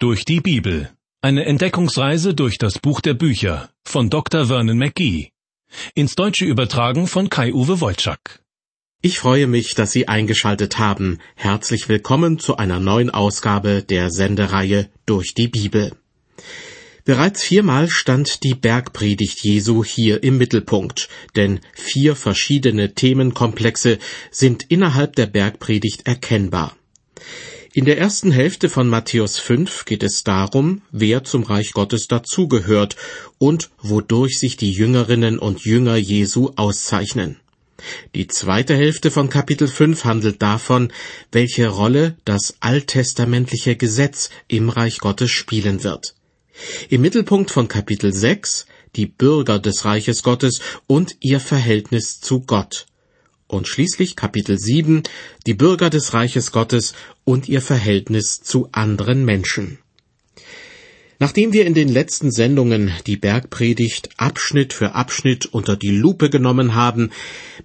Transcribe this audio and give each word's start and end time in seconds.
Durch 0.00 0.24
die 0.24 0.40
Bibel. 0.40 0.90
Eine 1.22 1.44
Entdeckungsreise 1.44 2.32
durch 2.32 2.56
das 2.56 2.78
Buch 2.78 3.00
der 3.00 3.14
Bücher 3.14 3.68
von 3.84 4.10
Dr. 4.10 4.46
Vernon 4.46 4.78
McGee. 4.78 5.30
Ins 5.92 6.14
Deutsche 6.14 6.44
übertragen 6.44 7.08
von 7.08 7.28
Kai-Uwe 7.28 7.80
Wolczak. 7.80 8.40
Ich 9.02 9.18
freue 9.18 9.48
mich, 9.48 9.74
dass 9.74 9.90
Sie 9.90 10.06
eingeschaltet 10.06 10.78
haben. 10.78 11.18
Herzlich 11.34 11.88
willkommen 11.88 12.38
zu 12.38 12.56
einer 12.56 12.78
neuen 12.78 13.10
Ausgabe 13.10 13.82
der 13.82 14.10
Sendereihe 14.10 14.88
Durch 15.04 15.34
die 15.34 15.48
Bibel. 15.48 15.96
Bereits 17.04 17.42
viermal 17.42 17.90
stand 17.90 18.44
die 18.44 18.54
Bergpredigt 18.54 19.42
Jesu 19.42 19.82
hier 19.82 20.22
im 20.22 20.38
Mittelpunkt, 20.38 21.08
denn 21.34 21.58
vier 21.74 22.14
verschiedene 22.14 22.94
Themenkomplexe 22.94 23.98
sind 24.30 24.62
innerhalb 24.68 25.16
der 25.16 25.26
Bergpredigt 25.26 26.06
erkennbar. 26.06 26.76
In 27.74 27.84
der 27.84 27.98
ersten 27.98 28.32
Hälfte 28.32 28.70
von 28.70 28.88
Matthäus 28.88 29.38
5 29.38 29.84
geht 29.84 30.02
es 30.02 30.24
darum, 30.24 30.80
wer 30.90 31.22
zum 31.24 31.42
Reich 31.42 31.72
Gottes 31.72 32.08
dazugehört 32.08 32.96
und 33.36 33.68
wodurch 33.82 34.38
sich 34.38 34.56
die 34.56 34.72
Jüngerinnen 34.72 35.38
und 35.38 35.60
Jünger 35.66 35.96
Jesu 35.96 36.52
auszeichnen. 36.56 37.36
Die 38.14 38.26
zweite 38.26 38.74
Hälfte 38.74 39.10
von 39.10 39.28
Kapitel 39.28 39.68
5 39.68 40.04
handelt 40.04 40.40
davon, 40.40 40.90
welche 41.30 41.68
Rolle 41.68 42.16
das 42.24 42.56
alttestamentliche 42.60 43.76
Gesetz 43.76 44.30
im 44.48 44.70
Reich 44.70 44.98
Gottes 44.98 45.30
spielen 45.30 45.84
wird. 45.84 46.14
Im 46.88 47.02
Mittelpunkt 47.02 47.50
von 47.50 47.68
Kapitel 47.68 48.14
6 48.14 48.64
die 48.96 49.06
Bürger 49.06 49.58
des 49.58 49.84
Reiches 49.84 50.22
Gottes 50.22 50.60
und 50.86 51.16
ihr 51.20 51.38
Verhältnis 51.38 52.20
zu 52.20 52.40
Gott 52.40 52.86
und 53.48 53.66
schließlich 53.66 54.14
Kapitel 54.14 54.58
7 54.58 55.02
die 55.46 55.54
Bürger 55.54 55.90
des 55.90 56.14
Reiches 56.14 56.52
Gottes 56.52 56.92
und 57.24 57.48
ihr 57.48 57.60
Verhältnis 57.60 58.40
zu 58.40 58.68
anderen 58.72 59.24
Menschen. 59.24 59.78
Nachdem 61.20 61.52
wir 61.52 61.66
in 61.66 61.74
den 61.74 61.88
letzten 61.88 62.30
Sendungen 62.30 62.92
die 63.08 63.16
Bergpredigt 63.16 64.10
Abschnitt 64.18 64.72
für 64.72 64.94
Abschnitt 64.94 65.46
unter 65.46 65.76
die 65.76 65.90
Lupe 65.90 66.30
genommen 66.30 66.76
haben, 66.76 67.10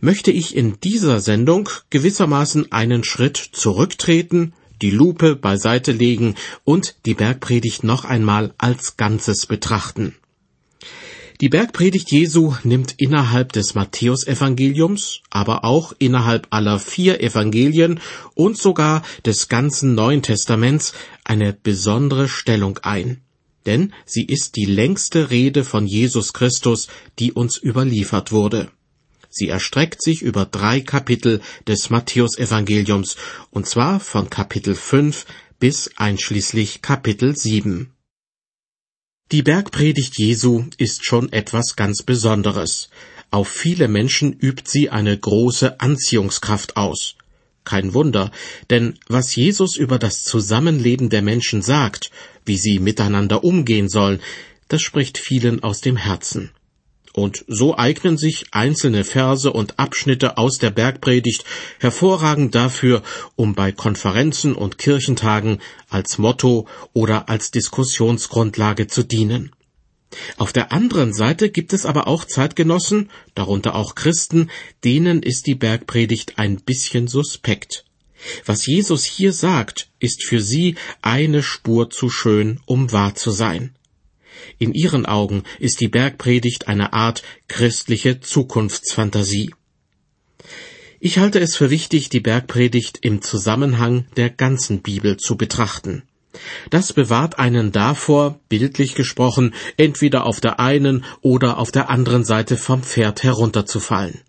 möchte 0.01 0.31
ich 0.31 0.55
in 0.55 0.79
dieser 0.83 1.19
Sendung 1.19 1.69
gewissermaßen 1.91 2.71
einen 2.71 3.03
Schritt 3.03 3.37
zurücktreten, 3.37 4.53
die 4.81 4.89
Lupe 4.89 5.35
beiseite 5.35 5.91
legen 5.91 6.33
und 6.63 6.95
die 7.05 7.13
Bergpredigt 7.13 7.83
noch 7.83 8.05
einmal 8.05 8.55
als 8.57 8.97
Ganzes 8.97 9.45
betrachten. 9.45 10.15
Die 11.43 11.49
Bergpredigt 11.49 12.09
Jesu 12.09 12.55
nimmt 12.63 12.95
innerhalb 12.95 13.51
des 13.51 13.75
Matthäusevangeliums, 13.75 15.19
aber 15.29 15.65
auch 15.65 15.91
innerhalb 15.99 16.47
aller 16.51 16.79
vier 16.79 17.19
Evangelien 17.19 17.99
und 18.33 18.57
sogar 18.57 19.03
des 19.25 19.49
ganzen 19.49 19.93
Neuen 19.93 20.21
Testaments 20.21 20.93
eine 21.25 21.51
besondere 21.51 22.29
Stellung 22.29 22.77
ein. 22.77 23.23
Denn 23.65 23.91
sie 24.05 24.23
ist 24.23 24.55
die 24.55 24.63
längste 24.63 25.31
Rede 25.31 25.65
von 25.65 25.85
Jesus 25.85 26.31
Christus, 26.31 26.87
die 27.19 27.33
uns 27.33 27.61
überliefert 27.61 28.31
wurde. 28.31 28.71
Sie 29.29 29.49
erstreckt 29.49 30.01
sich 30.01 30.21
über 30.21 30.45
drei 30.45 30.79
Kapitel 30.79 31.41
des 31.67 31.89
Matthäusevangeliums, 31.89 33.17
und 33.49 33.67
zwar 33.67 33.99
von 33.99 34.29
Kapitel 34.29 34.75
5 34.75 35.25
bis 35.59 35.91
einschließlich 35.97 36.81
Kapitel 36.81 37.35
7. 37.35 37.93
Die 39.31 39.41
Bergpredigt 39.41 40.17
Jesu 40.19 40.65
ist 40.77 41.05
schon 41.05 41.31
etwas 41.31 41.75
ganz 41.75 42.03
Besonderes. 42.03 42.89
Auf 43.31 43.47
viele 43.47 43.87
Menschen 43.87 44.33
übt 44.33 44.69
sie 44.69 44.89
eine 44.91 45.17
große 45.17 45.79
Anziehungskraft 45.79 46.77
aus. 46.77 47.15
Kein 47.63 47.93
Wunder, 47.93 48.31
denn 48.69 48.99
was 49.07 49.35
Jesus 49.35 49.75
über 49.75 49.97
das 49.97 50.23
Zusammenleben 50.23 51.09
der 51.09 51.21
Menschen 51.21 51.61
sagt, 51.61 52.11
wie 52.45 52.57
sie 52.57 52.77
miteinander 52.77 53.43
umgehen 53.43 53.89
sollen, 53.89 54.19
das 54.67 54.81
spricht 54.81 55.17
vielen 55.17 55.63
aus 55.63 55.81
dem 55.81 55.97
Herzen. 55.97 56.51
Und 57.13 57.45
so 57.47 57.77
eignen 57.77 58.17
sich 58.17 58.47
einzelne 58.51 59.03
Verse 59.03 59.51
und 59.51 59.77
Abschnitte 59.77 60.37
aus 60.37 60.57
der 60.57 60.71
Bergpredigt 60.71 61.45
hervorragend 61.79 62.55
dafür, 62.55 63.03
um 63.35 63.53
bei 63.53 63.71
Konferenzen 63.71 64.55
und 64.55 64.79
Kirchentagen 64.79 65.59
als 65.89 66.17
Motto 66.17 66.67
oder 66.91 67.29
als 67.29 67.51
Diskussionsgrundlage 67.51 68.87
zu 68.87 69.03
dienen. 69.03 69.51
Auf 70.37 70.53
der 70.53 70.71
anderen 70.71 71.13
Seite 71.13 71.49
gibt 71.49 71.73
es 71.73 71.85
aber 71.85 72.07
auch 72.07 72.25
Zeitgenossen, 72.25 73.09
darunter 73.35 73.75
auch 73.75 73.95
Christen, 73.95 74.49
denen 74.83 75.21
ist 75.23 75.47
die 75.47 75.55
Bergpredigt 75.55 76.37
ein 76.37 76.57
bisschen 76.57 77.07
suspekt. 77.07 77.85
Was 78.45 78.65
Jesus 78.65 79.03
hier 79.03 79.33
sagt, 79.33 79.89
ist 79.99 80.23
für 80.23 80.41
sie 80.41 80.75
eine 81.01 81.43
Spur 81.43 81.89
zu 81.89 82.09
schön, 82.09 82.59
um 82.65 82.91
wahr 82.91 83.15
zu 83.15 83.31
sein. 83.31 83.75
In 84.57 84.73
ihren 84.73 85.05
Augen 85.05 85.43
ist 85.59 85.81
die 85.81 85.87
Bergpredigt 85.87 86.67
eine 86.67 86.93
Art 86.93 87.23
christliche 87.47 88.19
Zukunftsfantasie. 88.19 89.53
Ich 90.99 91.17
halte 91.17 91.39
es 91.39 91.55
für 91.55 91.69
wichtig, 91.69 92.09
die 92.09 92.21
Bergpredigt 92.21 92.99
im 93.01 93.21
Zusammenhang 93.21 94.05
der 94.15 94.29
ganzen 94.29 94.81
Bibel 94.81 95.17
zu 95.17 95.35
betrachten. 95.35 96.03
Das 96.69 96.93
bewahrt 96.93 97.39
einen 97.39 97.71
davor, 97.71 98.39
bildlich 98.49 98.95
gesprochen, 98.95 99.53
entweder 99.77 100.25
auf 100.25 100.39
der 100.39 100.59
einen 100.59 101.03
oder 101.21 101.57
auf 101.59 101.71
der 101.71 101.89
anderen 101.89 102.23
Seite 102.23 102.57
vom 102.57 102.83
Pferd 102.83 103.23
herunterzufallen. 103.23 104.21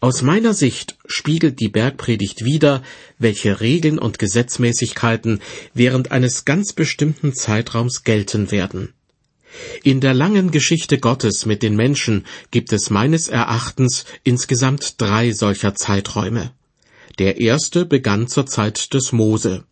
Aus 0.00 0.22
meiner 0.22 0.54
Sicht 0.54 0.96
spiegelt 1.06 1.60
die 1.60 1.68
Bergpredigt 1.68 2.44
wider, 2.44 2.82
welche 3.18 3.60
Regeln 3.60 3.98
und 3.98 4.18
Gesetzmäßigkeiten 4.18 5.40
während 5.74 6.10
eines 6.10 6.46
ganz 6.46 6.72
bestimmten 6.72 7.34
Zeitraums 7.34 8.02
gelten 8.02 8.50
werden. 8.50 8.94
In 9.82 10.00
der 10.00 10.14
langen 10.14 10.50
Geschichte 10.50 10.98
Gottes 10.98 11.46
mit 11.46 11.62
den 11.62 11.76
Menschen 11.76 12.26
gibt 12.50 12.72
es 12.72 12.90
meines 12.90 13.28
Erachtens 13.28 14.04
insgesamt 14.24 15.00
drei 15.00 15.32
solcher 15.32 15.74
Zeiträume. 15.74 16.52
Der 17.18 17.40
erste 17.40 17.84
begann 17.84 18.28
zur 18.28 18.46
Zeit 18.46 18.94
des 18.94 19.12
Mose. 19.12 19.64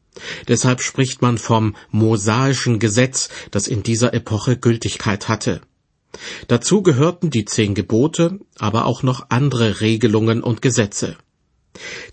Deshalb 0.49 0.83
spricht 0.83 1.23
man 1.23 1.39
vom 1.39 1.77
mosaischen 1.91 2.79
Gesetz, 2.79 3.29
das 3.51 3.69
in 3.69 3.83
dieser 3.83 4.15
Epoche 4.15 4.57
Gültigkeit 4.57 5.29
hatte. 5.29 5.61
Dazu 6.49 6.83
gehörten 6.83 7.31
die 7.31 7.45
zehn 7.45 7.75
Gebote, 7.75 8.41
aber 8.59 8.87
auch 8.87 9.03
noch 9.03 9.27
andere 9.29 9.81
Regelungen 9.81 10.43
und 10.43 10.63
Gesetze. 10.63 11.17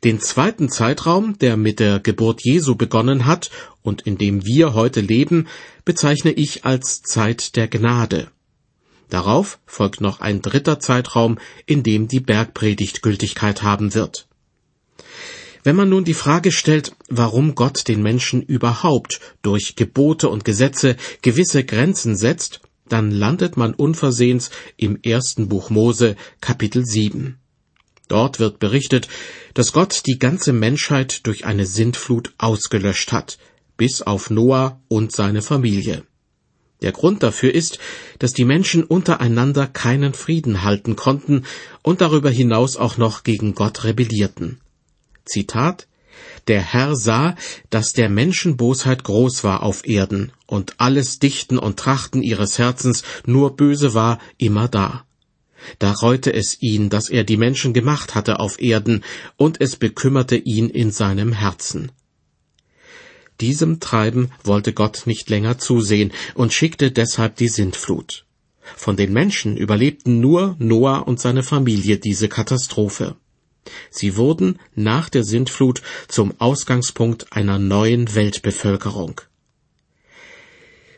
Den 0.03 0.19
zweiten 0.19 0.69
Zeitraum, 0.69 1.37
der 1.39 1.57
mit 1.57 1.79
der 1.79 1.99
Geburt 1.99 2.43
Jesu 2.43 2.75
begonnen 2.75 3.25
hat 3.25 3.49
und 3.81 4.01
in 4.03 4.17
dem 4.17 4.45
wir 4.45 4.73
heute 4.73 5.01
leben, 5.01 5.47
bezeichne 5.85 6.31
ich 6.31 6.65
als 6.65 7.01
Zeit 7.01 7.55
der 7.55 7.67
Gnade. 7.67 8.29
Darauf 9.09 9.59
folgt 9.65 10.01
noch 10.01 10.19
ein 10.19 10.41
dritter 10.41 10.79
Zeitraum, 10.79 11.37
in 11.65 11.83
dem 11.83 12.07
die 12.07 12.19
Bergpredigt 12.19 13.01
Gültigkeit 13.01 13.63
haben 13.63 13.93
wird. 13.93 14.27
Wenn 15.63 15.75
man 15.75 15.89
nun 15.89 16.03
die 16.03 16.13
Frage 16.13 16.51
stellt, 16.51 16.95
warum 17.09 17.55
Gott 17.55 17.87
den 17.87 18.03
Menschen 18.03 18.41
überhaupt 18.43 19.19
durch 19.41 19.75
Gebote 19.75 20.29
und 20.29 20.45
Gesetze 20.45 20.95
gewisse 21.21 21.63
Grenzen 21.63 22.15
setzt, 22.15 22.61
dann 22.87 23.09
landet 23.09 23.57
man 23.57 23.73
unversehens 23.73 24.51
im 24.77 24.99
ersten 25.01 25.49
Buch 25.49 25.71
Mose 25.71 26.15
Kapitel 26.39 26.85
7. 26.85 27.39
Dort 28.07 28.39
wird 28.39 28.59
berichtet, 28.59 29.07
dass 29.53 29.73
Gott 29.73 30.03
die 30.05 30.19
ganze 30.19 30.53
Menschheit 30.53 31.25
durch 31.25 31.45
eine 31.45 31.65
Sintflut 31.65 32.33
ausgelöscht 32.37 33.11
hat, 33.11 33.37
bis 33.77 34.01
auf 34.01 34.29
Noah 34.29 34.79
und 34.87 35.11
seine 35.11 35.41
Familie. 35.41 36.03
Der 36.81 36.91
Grund 36.91 37.23
dafür 37.23 37.53
ist, 37.53 37.79
dass 38.19 38.33
die 38.33 38.45
Menschen 38.45 38.83
untereinander 38.83 39.65
keinen 39.65 40.13
Frieden 40.13 40.63
halten 40.63 40.95
konnten 40.95 41.45
und 41.81 42.01
darüber 42.01 42.29
hinaus 42.29 42.75
auch 42.75 42.97
noch 42.97 43.23
gegen 43.23 43.55
Gott 43.55 43.85
rebellierten. 43.85 44.59
Zitat 45.25 45.87
Der 46.47 46.61
Herr 46.61 46.95
sah, 46.95 47.35
dass 47.69 47.93
der 47.93 48.09
Menschen 48.09 48.57
Bosheit 48.57 49.03
groß 49.03 49.43
war 49.43 49.63
auf 49.63 49.87
Erden 49.87 50.31
und 50.45 50.75
alles 50.77 51.19
Dichten 51.19 51.57
und 51.57 51.79
Trachten 51.79 52.21
ihres 52.21 52.59
Herzens 52.59 53.03
nur 53.25 53.55
böse 53.55 53.93
war 53.93 54.19
immer 54.37 54.67
da. 54.67 55.05
Da 55.79 55.91
reute 55.91 56.33
es 56.33 56.61
ihn, 56.61 56.89
dass 56.89 57.09
er 57.09 57.23
die 57.23 57.37
Menschen 57.37 57.73
gemacht 57.73 58.15
hatte 58.15 58.39
auf 58.39 58.61
Erden, 58.61 59.03
und 59.37 59.61
es 59.61 59.75
bekümmerte 59.75 60.35
ihn 60.35 60.69
in 60.69 60.91
seinem 60.91 61.33
Herzen. 61.33 61.91
Diesem 63.41 63.79
Treiben 63.79 64.31
wollte 64.43 64.73
Gott 64.73 65.03
nicht 65.05 65.29
länger 65.29 65.57
zusehen 65.57 66.11
und 66.35 66.53
schickte 66.53 66.91
deshalb 66.91 67.35
die 67.35 67.49
Sintflut. 67.49 68.25
Von 68.61 68.95
den 68.95 69.13
Menschen 69.13 69.57
überlebten 69.57 70.19
nur 70.19 70.55
Noah 70.57 71.07
und 71.07 71.19
seine 71.19 71.43
Familie 71.43 71.97
diese 71.97 72.29
Katastrophe. 72.29 73.15
Sie 73.89 74.15
wurden 74.15 74.59
nach 74.75 75.09
der 75.09 75.23
Sintflut 75.23 75.81
zum 76.07 76.33
Ausgangspunkt 76.39 77.33
einer 77.33 77.59
neuen 77.59 78.15
Weltbevölkerung. 78.15 79.21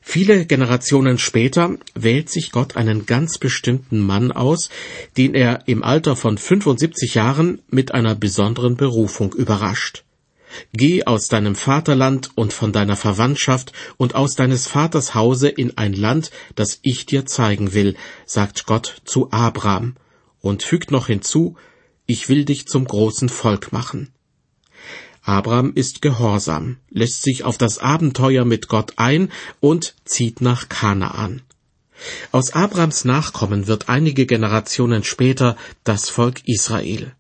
Viele 0.09 0.45
Generationen 0.45 1.17
später 1.17 1.75
wählt 1.93 2.29
sich 2.29 2.51
Gott 2.51 2.77
einen 2.77 3.05
ganz 3.05 3.39
bestimmten 3.39 3.99
Mann 3.99 4.31
aus, 4.31 4.69
den 5.17 5.35
er 5.35 5.67
im 5.67 5.83
Alter 5.83 6.15
von 6.15 6.37
75 6.37 7.15
Jahren 7.15 7.61
mit 7.69 7.93
einer 7.93 8.15
besonderen 8.15 8.77
Berufung 8.77 9.33
überrascht. 9.33 10.05
Geh 10.71 11.03
aus 11.03 11.27
deinem 11.27 11.55
Vaterland 11.55 12.31
und 12.35 12.53
von 12.53 12.71
deiner 12.71 12.95
Verwandtschaft 12.95 13.73
und 13.97 14.15
aus 14.15 14.35
deines 14.35 14.65
Vaters 14.65 15.13
Hause 15.13 15.49
in 15.49 15.77
ein 15.77 15.91
Land, 15.91 16.31
das 16.55 16.79
ich 16.83 17.05
dir 17.05 17.25
zeigen 17.25 17.73
will, 17.73 17.97
sagt 18.25 18.65
Gott 18.65 19.01
zu 19.03 19.33
Abraham, 19.33 19.97
und 20.39 20.63
fügt 20.63 20.89
noch 20.89 21.07
hinzu, 21.07 21.57
ich 22.05 22.29
will 22.29 22.45
dich 22.45 22.65
zum 22.65 22.85
großen 22.85 23.27
Volk 23.27 23.73
machen. 23.73 24.13
Abraham 25.27 25.73
ist 25.75 26.01
gehorsam, 26.01 26.77
lässt 26.89 27.21
sich 27.21 27.43
auf 27.43 27.57
das 27.57 27.79
Abenteuer 27.79 28.45
mit 28.45 28.69
Gott 28.69 28.93
ein 28.95 29.29
und 29.59 29.93
zieht 30.05 30.39
nach 30.39 30.69
Kanaan. 30.69 31.41
Aus 32.31 32.51
Abrahams 32.51 33.03
Nachkommen 33.03 33.67
wird 33.67 33.89
einige 33.89 34.25
Generationen 34.25 35.03
später 35.03 35.57
das 35.83 36.07
Volk 36.07 36.47
Israel. 36.47 37.11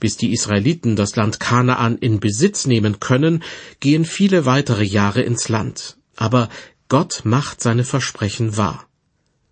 Bis 0.00 0.16
die 0.16 0.32
Israeliten 0.32 0.96
das 0.96 1.14
Land 1.14 1.40
Kanaan 1.40 1.98
in 1.98 2.20
Besitz 2.20 2.66
nehmen 2.66 3.00
können, 3.00 3.42
gehen 3.80 4.06
viele 4.06 4.46
weitere 4.46 4.84
Jahre 4.84 5.20
ins 5.20 5.50
Land. 5.50 5.98
Aber 6.16 6.48
Gott 6.88 7.20
macht 7.24 7.60
seine 7.60 7.84
Versprechen 7.84 8.56
wahr. 8.56 8.88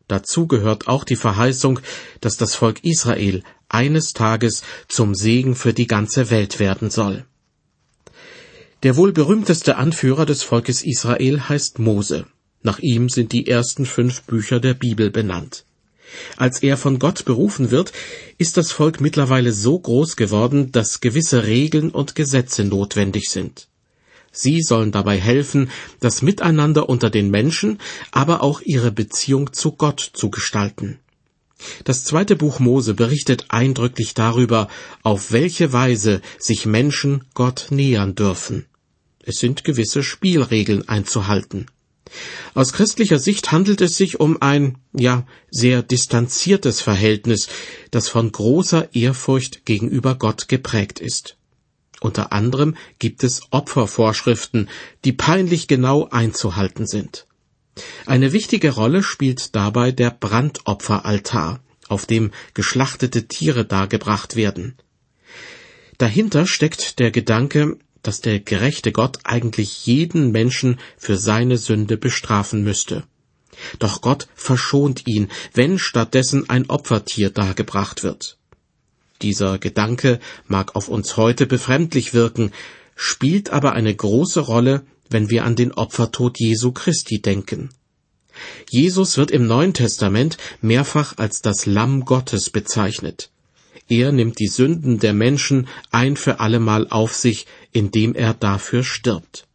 Dazu 0.06 0.46
gehört 0.46 0.88
auch 0.88 1.04
die 1.04 1.16
Verheißung, 1.16 1.80
dass 2.22 2.38
das 2.38 2.54
Volk 2.54 2.82
Israel 2.82 3.42
eines 3.68 4.14
Tages 4.14 4.62
zum 4.88 5.14
Segen 5.14 5.54
für 5.54 5.74
die 5.74 5.86
ganze 5.86 6.30
Welt 6.30 6.60
werden 6.60 6.88
soll. 6.88 7.26
Der 8.84 8.96
wohl 8.96 9.12
berühmteste 9.12 9.76
Anführer 9.76 10.24
des 10.24 10.44
Volkes 10.44 10.84
Israel 10.84 11.48
heißt 11.48 11.80
Mose. 11.80 12.26
Nach 12.62 12.78
ihm 12.78 13.08
sind 13.08 13.32
die 13.32 13.48
ersten 13.48 13.86
fünf 13.86 14.22
Bücher 14.22 14.60
der 14.60 14.74
Bibel 14.74 15.10
benannt. 15.10 15.64
Als 16.36 16.62
er 16.62 16.76
von 16.76 17.00
Gott 17.00 17.24
berufen 17.24 17.72
wird, 17.72 17.92
ist 18.38 18.56
das 18.56 18.70
Volk 18.70 19.00
mittlerweile 19.00 19.52
so 19.52 19.80
groß 19.80 20.14
geworden, 20.14 20.70
dass 20.70 21.00
gewisse 21.00 21.44
Regeln 21.44 21.90
und 21.90 22.14
Gesetze 22.14 22.64
notwendig 22.64 23.30
sind. 23.30 23.66
Sie 24.30 24.62
sollen 24.62 24.92
dabei 24.92 25.18
helfen, 25.18 25.70
das 25.98 26.22
Miteinander 26.22 26.88
unter 26.88 27.10
den 27.10 27.30
Menschen, 27.30 27.78
aber 28.12 28.42
auch 28.44 28.60
ihre 28.60 28.92
Beziehung 28.92 29.52
zu 29.52 29.72
Gott 29.72 30.08
zu 30.12 30.30
gestalten. 30.30 31.00
Das 31.84 32.04
zweite 32.04 32.36
Buch 32.36 32.60
Mose 32.60 32.94
berichtet 32.94 33.46
eindrücklich 33.48 34.14
darüber, 34.14 34.68
auf 35.02 35.32
welche 35.32 35.72
Weise 35.72 36.20
sich 36.38 36.66
Menschen 36.66 37.24
Gott 37.34 37.66
nähern 37.70 38.14
dürfen. 38.14 38.66
Es 39.24 39.38
sind 39.38 39.64
gewisse 39.64 40.02
Spielregeln 40.02 40.88
einzuhalten. 40.88 41.66
Aus 42.54 42.72
christlicher 42.72 43.18
Sicht 43.18 43.52
handelt 43.52 43.80
es 43.80 43.96
sich 43.96 44.18
um 44.20 44.40
ein, 44.40 44.78
ja, 44.94 45.26
sehr 45.50 45.82
distanziertes 45.82 46.80
Verhältnis, 46.80 47.48
das 47.90 48.08
von 48.08 48.32
großer 48.32 48.94
Ehrfurcht 48.94 49.66
gegenüber 49.66 50.14
Gott 50.14 50.48
geprägt 50.48 51.00
ist. 51.00 51.36
Unter 52.00 52.32
anderem 52.32 52.76
gibt 52.98 53.24
es 53.24 53.42
Opfervorschriften, 53.50 54.68
die 55.04 55.12
peinlich 55.12 55.68
genau 55.68 56.08
einzuhalten 56.08 56.86
sind. 56.86 57.26
Eine 58.06 58.32
wichtige 58.32 58.70
Rolle 58.72 59.02
spielt 59.02 59.54
dabei 59.54 59.92
der 59.92 60.10
Brandopferaltar, 60.10 61.60
auf 61.88 62.06
dem 62.06 62.30
geschlachtete 62.54 63.28
Tiere 63.28 63.64
dargebracht 63.64 64.36
werden. 64.36 64.76
Dahinter 65.98 66.46
steckt 66.46 66.98
der 66.98 67.10
Gedanke, 67.10 67.76
dass 68.02 68.20
der 68.20 68.40
gerechte 68.40 68.92
Gott 68.92 69.18
eigentlich 69.24 69.86
jeden 69.86 70.30
Menschen 70.30 70.78
für 70.96 71.16
seine 71.16 71.58
Sünde 71.58 71.96
bestrafen 71.96 72.62
müsste. 72.62 73.04
Doch 73.78 74.00
Gott 74.00 74.28
verschont 74.34 75.06
ihn, 75.06 75.28
wenn 75.52 75.78
stattdessen 75.78 76.48
ein 76.48 76.70
Opfertier 76.70 77.30
dargebracht 77.30 78.04
wird. 78.04 78.38
Dieser 79.22 79.58
Gedanke 79.58 80.20
mag 80.46 80.76
auf 80.76 80.88
uns 80.88 81.16
heute 81.16 81.46
befremdlich 81.46 82.14
wirken, 82.14 82.52
spielt 82.94 83.50
aber 83.50 83.72
eine 83.72 83.94
große 83.94 84.40
Rolle, 84.40 84.86
wenn 85.10 85.30
wir 85.30 85.44
an 85.44 85.56
den 85.56 85.72
Opfertod 85.72 86.38
Jesu 86.38 86.72
Christi 86.72 87.20
denken. 87.20 87.70
Jesus 88.70 89.16
wird 89.16 89.30
im 89.30 89.46
Neuen 89.46 89.74
Testament 89.74 90.36
mehrfach 90.60 91.18
als 91.18 91.42
das 91.42 91.66
Lamm 91.66 92.04
Gottes 92.04 92.50
bezeichnet. 92.50 93.30
Er 93.88 94.12
nimmt 94.12 94.38
die 94.38 94.48
Sünden 94.48 94.98
der 94.98 95.14
Menschen 95.14 95.66
ein 95.90 96.16
für 96.16 96.40
allemal 96.40 96.88
auf 96.88 97.14
sich, 97.14 97.46
indem 97.72 98.14
er 98.14 98.34
dafür 98.34 98.84
stirbt. 98.84 99.46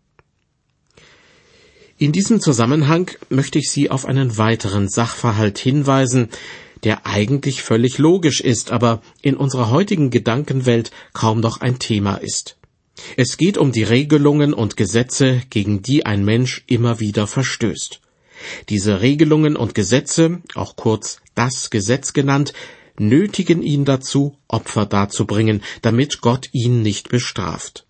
In 1.99 2.11
diesem 2.11 2.41
Zusammenhang 2.41 3.11
möchte 3.29 3.59
ich 3.59 3.69
Sie 3.69 3.91
auf 3.91 4.05
einen 4.05 4.37
weiteren 4.37 4.89
Sachverhalt 4.89 5.59
hinweisen, 5.59 6.29
der 6.83 7.05
eigentlich 7.05 7.61
völlig 7.61 7.97
logisch 7.97 8.41
ist, 8.41 8.71
aber 8.71 9.01
in 9.21 9.37
unserer 9.37 9.69
heutigen 9.69 10.09
Gedankenwelt 10.09 10.91
kaum 11.13 11.39
noch 11.39 11.61
ein 11.61 11.79
Thema 11.79 12.15
ist. 12.15 12.57
Es 13.17 13.37
geht 13.37 13.57
um 13.57 13.71
die 13.71 13.83
Regelungen 13.83 14.53
und 14.53 14.77
Gesetze, 14.77 15.41
gegen 15.49 15.81
die 15.81 16.05
ein 16.05 16.23
Mensch 16.23 16.63
immer 16.67 16.99
wieder 16.99 17.27
verstößt. 17.27 17.99
Diese 18.69 19.01
Regelungen 19.01 19.55
und 19.55 19.73
Gesetze, 19.73 20.41
auch 20.55 20.75
kurz 20.75 21.21
das 21.35 21.69
Gesetz 21.69 22.13
genannt, 22.13 22.53
nötigen 22.97 23.63
ihn 23.63 23.85
dazu, 23.85 24.37
Opfer 24.47 24.85
darzubringen, 24.85 25.63
damit 25.81 26.21
Gott 26.21 26.49
ihn 26.51 26.81
nicht 26.81 27.09
bestraft. 27.09 27.85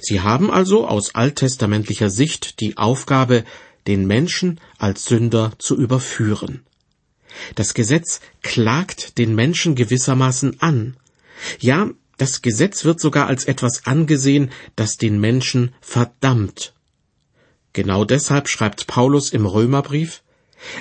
Sie 0.00 0.20
haben 0.20 0.50
also 0.50 0.86
aus 0.86 1.14
alttestamentlicher 1.14 2.08
Sicht 2.08 2.60
die 2.60 2.76
Aufgabe, 2.78 3.44
den 3.86 4.06
Menschen 4.06 4.60
als 4.78 5.04
Sünder 5.04 5.52
zu 5.58 5.76
überführen. 5.76 6.64
Das 7.54 7.74
Gesetz 7.74 8.20
klagt 8.42 9.18
den 9.18 9.34
Menschen 9.34 9.74
gewissermaßen 9.74 10.60
an. 10.60 10.96
Ja, 11.60 11.90
das 12.16 12.42
Gesetz 12.42 12.84
wird 12.84 13.00
sogar 13.00 13.26
als 13.26 13.44
etwas 13.44 13.86
angesehen, 13.86 14.50
das 14.74 14.96
den 14.96 15.20
Menschen 15.20 15.74
verdammt. 15.80 16.74
Genau 17.72 18.04
deshalb 18.04 18.48
schreibt 18.48 18.86
Paulus 18.86 19.32
im 19.32 19.44
Römerbrief 19.46 20.22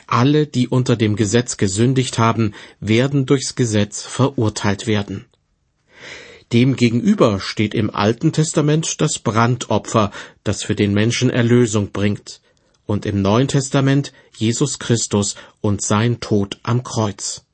alle, 0.08 0.48
die 0.48 0.68
unter 0.68 0.96
dem 0.96 1.16
Gesetz 1.16 1.58
gesündigt 1.58 2.18
haben, 2.18 2.54
werden 2.80 3.26
durchs 3.26 3.56
Gesetz 3.56 4.02
verurteilt 4.02 4.88
werden. 4.88 5.26
Demgegenüber 6.54 7.40
steht 7.40 7.74
im 7.74 7.94
Alten 7.94 8.32
Testament 8.32 9.02
das 9.02 9.20
Brandopfer, 9.20 10.12
das 10.44 10.64
für 10.64 10.76
den 10.76 10.94
Menschen 10.94 11.30
Erlösung 11.30 11.92
bringt, 11.92 12.42
und 12.86 13.06
im 13.06 13.22
Neuen 13.22 13.48
Testament 13.48 14.14
Jesus 14.38 14.78
Christus 14.78 15.36
und 15.60 15.82
sein 15.82 16.20
Tod 16.20 16.60
am 16.62 16.84
Kreuz. 16.84 17.45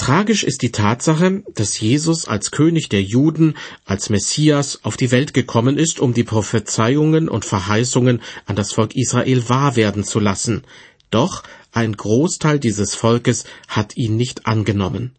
Tragisch 0.00 0.44
ist 0.44 0.62
die 0.62 0.72
Tatsache, 0.72 1.42
dass 1.54 1.78
Jesus 1.78 2.26
als 2.26 2.52
König 2.52 2.88
der 2.88 3.02
Juden, 3.02 3.58
als 3.84 4.08
Messias 4.08 4.80
auf 4.82 4.96
die 4.96 5.10
Welt 5.10 5.34
gekommen 5.34 5.76
ist, 5.76 6.00
um 6.00 6.14
die 6.14 6.24
Prophezeiungen 6.24 7.28
und 7.28 7.44
Verheißungen 7.44 8.22
an 8.46 8.56
das 8.56 8.72
Volk 8.72 8.96
Israel 8.96 9.46
wahr 9.50 9.76
werden 9.76 10.02
zu 10.02 10.18
lassen. 10.18 10.62
Doch 11.10 11.42
ein 11.70 11.94
Großteil 11.94 12.58
dieses 12.58 12.94
Volkes 12.94 13.44
hat 13.68 13.94
ihn 13.94 14.16
nicht 14.16 14.46
angenommen. 14.46 15.16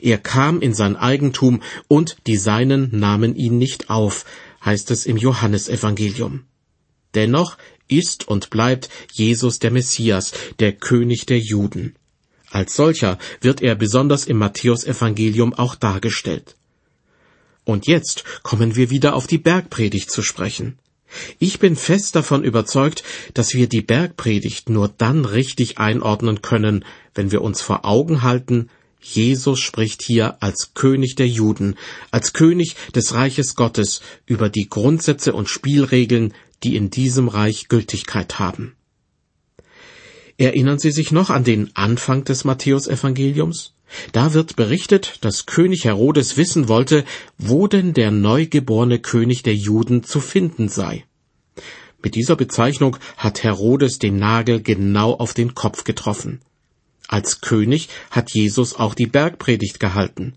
Er 0.00 0.16
kam 0.16 0.62
in 0.62 0.72
sein 0.72 0.96
Eigentum 0.96 1.60
und 1.86 2.16
die 2.26 2.38
Seinen 2.38 2.98
nahmen 2.98 3.36
ihn 3.36 3.58
nicht 3.58 3.90
auf, 3.90 4.24
heißt 4.64 4.90
es 4.90 5.04
im 5.04 5.18
Johannesevangelium. 5.18 6.44
Dennoch 7.14 7.58
ist 7.88 8.26
und 8.26 8.48
bleibt 8.48 8.88
Jesus 9.12 9.58
der 9.58 9.70
Messias, 9.70 10.32
der 10.60 10.72
König 10.72 11.26
der 11.26 11.40
Juden. 11.40 11.94
Als 12.54 12.76
solcher 12.76 13.18
wird 13.40 13.62
er 13.62 13.74
besonders 13.74 14.26
im 14.26 14.38
Matthäusevangelium 14.38 15.54
auch 15.54 15.74
dargestellt. 15.74 16.54
Und 17.64 17.88
jetzt 17.88 18.22
kommen 18.44 18.76
wir 18.76 18.90
wieder 18.90 19.16
auf 19.16 19.26
die 19.26 19.38
Bergpredigt 19.38 20.08
zu 20.08 20.22
sprechen. 20.22 20.78
Ich 21.40 21.58
bin 21.58 21.74
fest 21.74 22.14
davon 22.14 22.44
überzeugt, 22.44 23.02
dass 23.34 23.54
wir 23.54 23.68
die 23.68 23.82
Bergpredigt 23.82 24.68
nur 24.68 24.86
dann 24.86 25.24
richtig 25.24 25.78
einordnen 25.78 26.42
können, 26.42 26.84
wenn 27.12 27.32
wir 27.32 27.42
uns 27.42 27.60
vor 27.60 27.84
Augen 27.84 28.22
halten, 28.22 28.70
Jesus 29.00 29.58
spricht 29.58 30.02
hier 30.04 30.40
als 30.40 30.74
König 30.74 31.16
der 31.16 31.26
Juden, 31.26 31.74
als 32.12 32.34
König 32.34 32.76
des 32.94 33.14
Reiches 33.14 33.56
Gottes 33.56 34.00
über 34.26 34.48
die 34.48 34.68
Grundsätze 34.68 35.32
und 35.32 35.48
Spielregeln, 35.48 36.32
die 36.62 36.76
in 36.76 36.88
diesem 36.90 37.26
Reich 37.26 37.66
Gültigkeit 37.66 38.38
haben. 38.38 38.76
Erinnern 40.36 40.78
Sie 40.78 40.90
sich 40.90 41.12
noch 41.12 41.30
an 41.30 41.44
den 41.44 41.70
Anfang 41.74 42.24
des 42.24 42.44
Matthäusevangeliums? 42.44 43.74
Da 44.12 44.34
wird 44.34 44.56
berichtet, 44.56 45.18
dass 45.20 45.46
König 45.46 45.84
Herodes 45.84 46.36
wissen 46.36 46.68
wollte, 46.68 47.04
wo 47.38 47.68
denn 47.68 47.94
der 47.94 48.10
neugeborene 48.10 48.98
König 48.98 49.42
der 49.42 49.54
Juden 49.54 50.02
zu 50.02 50.20
finden 50.20 50.68
sei. 50.68 51.04
Mit 52.02 52.16
dieser 52.16 52.36
Bezeichnung 52.36 52.96
hat 53.16 53.42
Herodes 53.44 53.98
den 53.98 54.16
Nagel 54.16 54.60
genau 54.60 55.12
auf 55.12 55.34
den 55.34 55.54
Kopf 55.54 55.84
getroffen. 55.84 56.40
Als 57.06 57.40
König 57.40 57.88
hat 58.10 58.32
Jesus 58.34 58.74
auch 58.74 58.94
die 58.94 59.06
Bergpredigt 59.06 59.78
gehalten. 59.78 60.34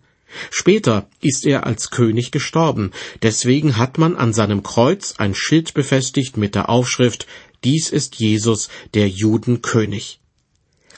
Später 0.52 1.10
ist 1.22 1.46
er 1.46 1.66
als 1.66 1.90
König 1.90 2.32
gestorben, 2.32 2.92
deswegen 3.22 3.78
hat 3.78 3.98
man 3.98 4.16
an 4.16 4.34
seinem 4.34 4.62
Kreuz 4.62 5.16
ein 5.18 5.34
Schild 5.34 5.74
befestigt 5.74 6.36
mit 6.38 6.54
der 6.54 6.70
Aufschrift 6.70 7.28
dies 7.64 7.90
ist 7.90 8.16
Jesus, 8.16 8.70
der 8.94 9.08
Judenkönig. 9.08 10.20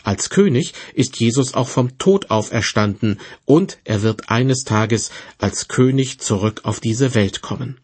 Als 0.03 0.29
König 0.29 0.73
ist 0.93 1.19
Jesus 1.19 1.53
auch 1.53 1.67
vom 1.67 1.97
Tod 1.97 2.31
auferstanden 2.31 3.19
und 3.45 3.77
er 3.83 4.01
wird 4.01 4.29
eines 4.29 4.63
Tages 4.63 5.11
als 5.37 5.67
König 5.67 6.19
zurück 6.19 6.61
auf 6.63 6.79
diese 6.79 7.15
Welt 7.15 7.41
kommen. 7.41 7.79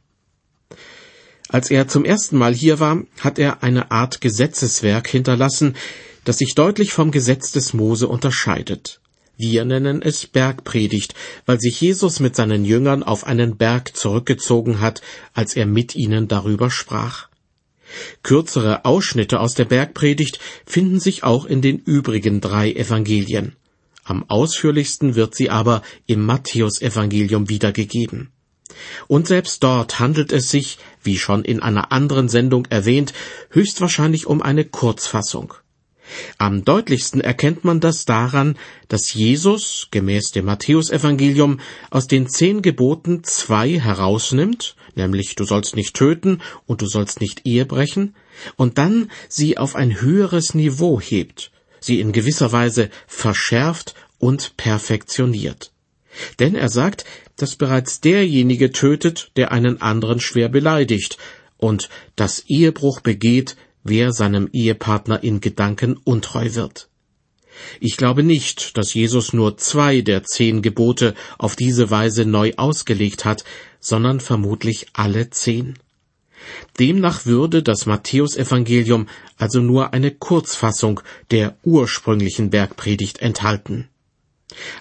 Als 1.49 1.69
er 1.69 1.87
zum 1.87 2.05
ersten 2.05 2.37
Mal 2.37 2.53
hier 2.53 2.79
war, 2.79 3.03
hat 3.19 3.37
er 3.37 3.63
eine 3.63 3.91
Art 3.91 4.21
Gesetzeswerk 4.21 5.07
hinterlassen, 5.07 5.75
das 6.23 6.37
sich 6.37 6.55
deutlich 6.55 6.91
vom 6.93 7.11
Gesetz 7.11 7.51
des 7.51 7.73
Mose 7.73 8.07
unterscheidet. 8.07 8.99
Wir 9.37 9.65
nennen 9.65 10.01
es 10.01 10.25
Bergpredigt, 10.25 11.13
weil 11.45 11.59
sich 11.59 11.79
Jesus 11.81 12.19
mit 12.19 12.35
seinen 12.35 12.65
Jüngern 12.65 13.03
auf 13.03 13.25
einen 13.25 13.57
Berg 13.57 13.95
zurückgezogen 13.95 14.79
hat, 14.79 15.01
als 15.33 15.55
er 15.55 15.65
mit 15.65 15.95
ihnen 15.95 16.27
darüber 16.27 16.71
sprach. 16.71 17.27
Kürzere 18.23 18.85
Ausschnitte 18.85 19.39
aus 19.39 19.53
der 19.53 19.65
Bergpredigt 19.65 20.39
finden 20.65 20.99
sich 20.99 21.23
auch 21.23 21.45
in 21.45 21.61
den 21.61 21.79
übrigen 21.79 22.41
drei 22.41 22.71
Evangelien. 22.71 23.55
Am 24.03 24.23
ausführlichsten 24.29 25.15
wird 25.15 25.35
sie 25.35 25.49
aber 25.49 25.81
im 26.05 26.25
Matthäusevangelium 26.25 27.49
wiedergegeben. 27.49 28.29
Und 29.07 29.27
selbst 29.27 29.63
dort 29.63 29.99
handelt 29.99 30.31
es 30.31 30.49
sich, 30.49 30.77
wie 31.01 31.17
schon 31.17 31.43
in 31.43 31.61
einer 31.61 31.91
anderen 31.91 32.29
Sendung 32.29 32.65
erwähnt, 32.67 33.13
höchstwahrscheinlich 33.49 34.27
um 34.27 34.41
eine 34.41 34.65
Kurzfassung. 34.65 35.53
Am 36.37 36.63
deutlichsten 36.63 37.21
erkennt 37.21 37.63
man 37.63 37.79
das 37.79 38.05
daran, 38.05 38.57
dass 38.87 39.13
Jesus, 39.13 39.87
gemäß 39.91 40.31
dem 40.31 40.45
Matthäusevangelium, 40.45 41.59
aus 41.89 42.07
den 42.07 42.27
zehn 42.27 42.61
Geboten 42.61 43.23
zwei 43.23 43.79
herausnimmt, 43.79 44.75
nämlich 44.95 45.35
du 45.35 45.43
sollst 45.43 45.75
nicht 45.75 45.95
töten 45.95 46.41
und 46.65 46.81
du 46.81 46.87
sollst 46.87 47.21
nicht 47.21 47.45
Ehe 47.45 47.65
brechen, 47.65 48.15
und 48.55 48.77
dann 48.77 49.09
sie 49.29 49.57
auf 49.57 49.75
ein 49.75 50.01
höheres 50.01 50.53
Niveau 50.53 50.99
hebt, 50.99 51.51
sie 51.79 51.99
in 51.99 52.11
gewisser 52.11 52.51
Weise 52.51 52.89
verschärft 53.07 53.95
und 54.19 54.57
perfektioniert. 54.57 55.71
Denn 56.39 56.55
er 56.55 56.69
sagt, 56.69 57.05
dass 57.35 57.55
bereits 57.55 57.99
derjenige 57.99 58.71
tötet, 58.71 59.31
der 59.35 59.51
einen 59.51 59.81
anderen 59.81 60.19
schwer 60.19 60.49
beleidigt, 60.49 61.17
und 61.57 61.89
dass 62.15 62.43
Ehebruch 62.47 63.01
begeht, 63.01 63.55
wer 63.85 64.11
seinem 64.11 64.49
Ehepartner 64.51 65.23
in 65.23 65.39
Gedanken 65.39 65.95
untreu 66.03 66.53
wird. 66.55 66.89
Ich 67.79 67.95
glaube 67.95 68.23
nicht, 68.23 68.77
dass 68.77 68.93
Jesus 68.93 69.31
nur 69.31 69.57
zwei 69.57 70.01
der 70.01 70.23
zehn 70.23 70.61
Gebote 70.61 71.13
auf 71.37 71.55
diese 71.55 71.89
Weise 71.89 72.25
neu 72.25 72.51
ausgelegt 72.57 73.23
hat, 73.23 73.45
sondern 73.79 74.19
vermutlich 74.19 74.87
alle 74.91 75.29
zehn. 75.29 75.75
Demnach 76.79 77.25
würde 77.25 77.63
das 77.63 77.85
Matthäusevangelium 77.85 79.07
also 79.37 79.61
nur 79.61 79.93
eine 79.93 80.11
Kurzfassung 80.11 81.01
der 81.31 81.55
ursprünglichen 81.63 82.49
Bergpredigt 82.49 83.19
enthalten. 83.19 83.87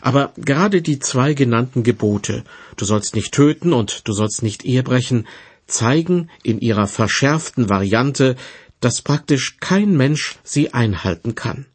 Aber 0.01 0.33
gerade 0.37 0.83
die 0.83 0.99
zwei 0.99 1.35
genannten 1.35 1.83
Gebote, 1.83 2.45
du 2.77 2.85
sollst 2.85 3.15
nicht 3.15 3.33
töten 3.33 3.73
und 3.73 4.07
du 4.09 4.13
sollst 4.13 4.43
nicht 4.43 4.65
Ehe 4.65 4.83
brechen, 4.83 5.27
zeigen 5.67 6.31
in 6.43 6.59
ihrer 6.61 6.87
verschärften 6.87 7.71
Variante, 7.71 8.37
dass 8.81 9.03
praktisch 9.03 9.59
kein 9.61 9.97
Mensch 9.97 10.37
sie 10.43 10.75
einhalten 10.75 11.35
kann. 11.35 11.67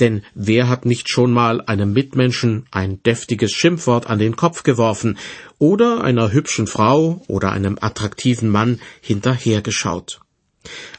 Denn 0.00 0.22
wer 0.34 0.68
hat 0.68 0.84
nicht 0.84 1.08
schon 1.08 1.32
mal 1.32 1.60
einem 1.62 1.92
Mitmenschen 1.92 2.66
ein 2.70 3.02
deftiges 3.02 3.52
Schimpfwort 3.52 4.06
an 4.06 4.18
den 4.18 4.36
Kopf 4.36 4.62
geworfen 4.62 5.18
oder 5.58 6.04
einer 6.04 6.32
hübschen 6.32 6.66
Frau 6.66 7.22
oder 7.26 7.52
einem 7.52 7.78
attraktiven 7.80 8.50
Mann 8.50 8.80
hinterhergeschaut? 9.00 10.20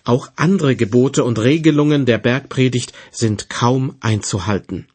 Auch 0.04 0.30
andere 0.36 0.76
Gebote 0.76 1.24
und 1.24 1.40
Regelungen 1.40 2.06
der 2.06 2.18
Bergpredigt 2.18 2.94
sind 3.12 3.50
kaum 3.50 3.96
einzuhalten. 4.02 4.88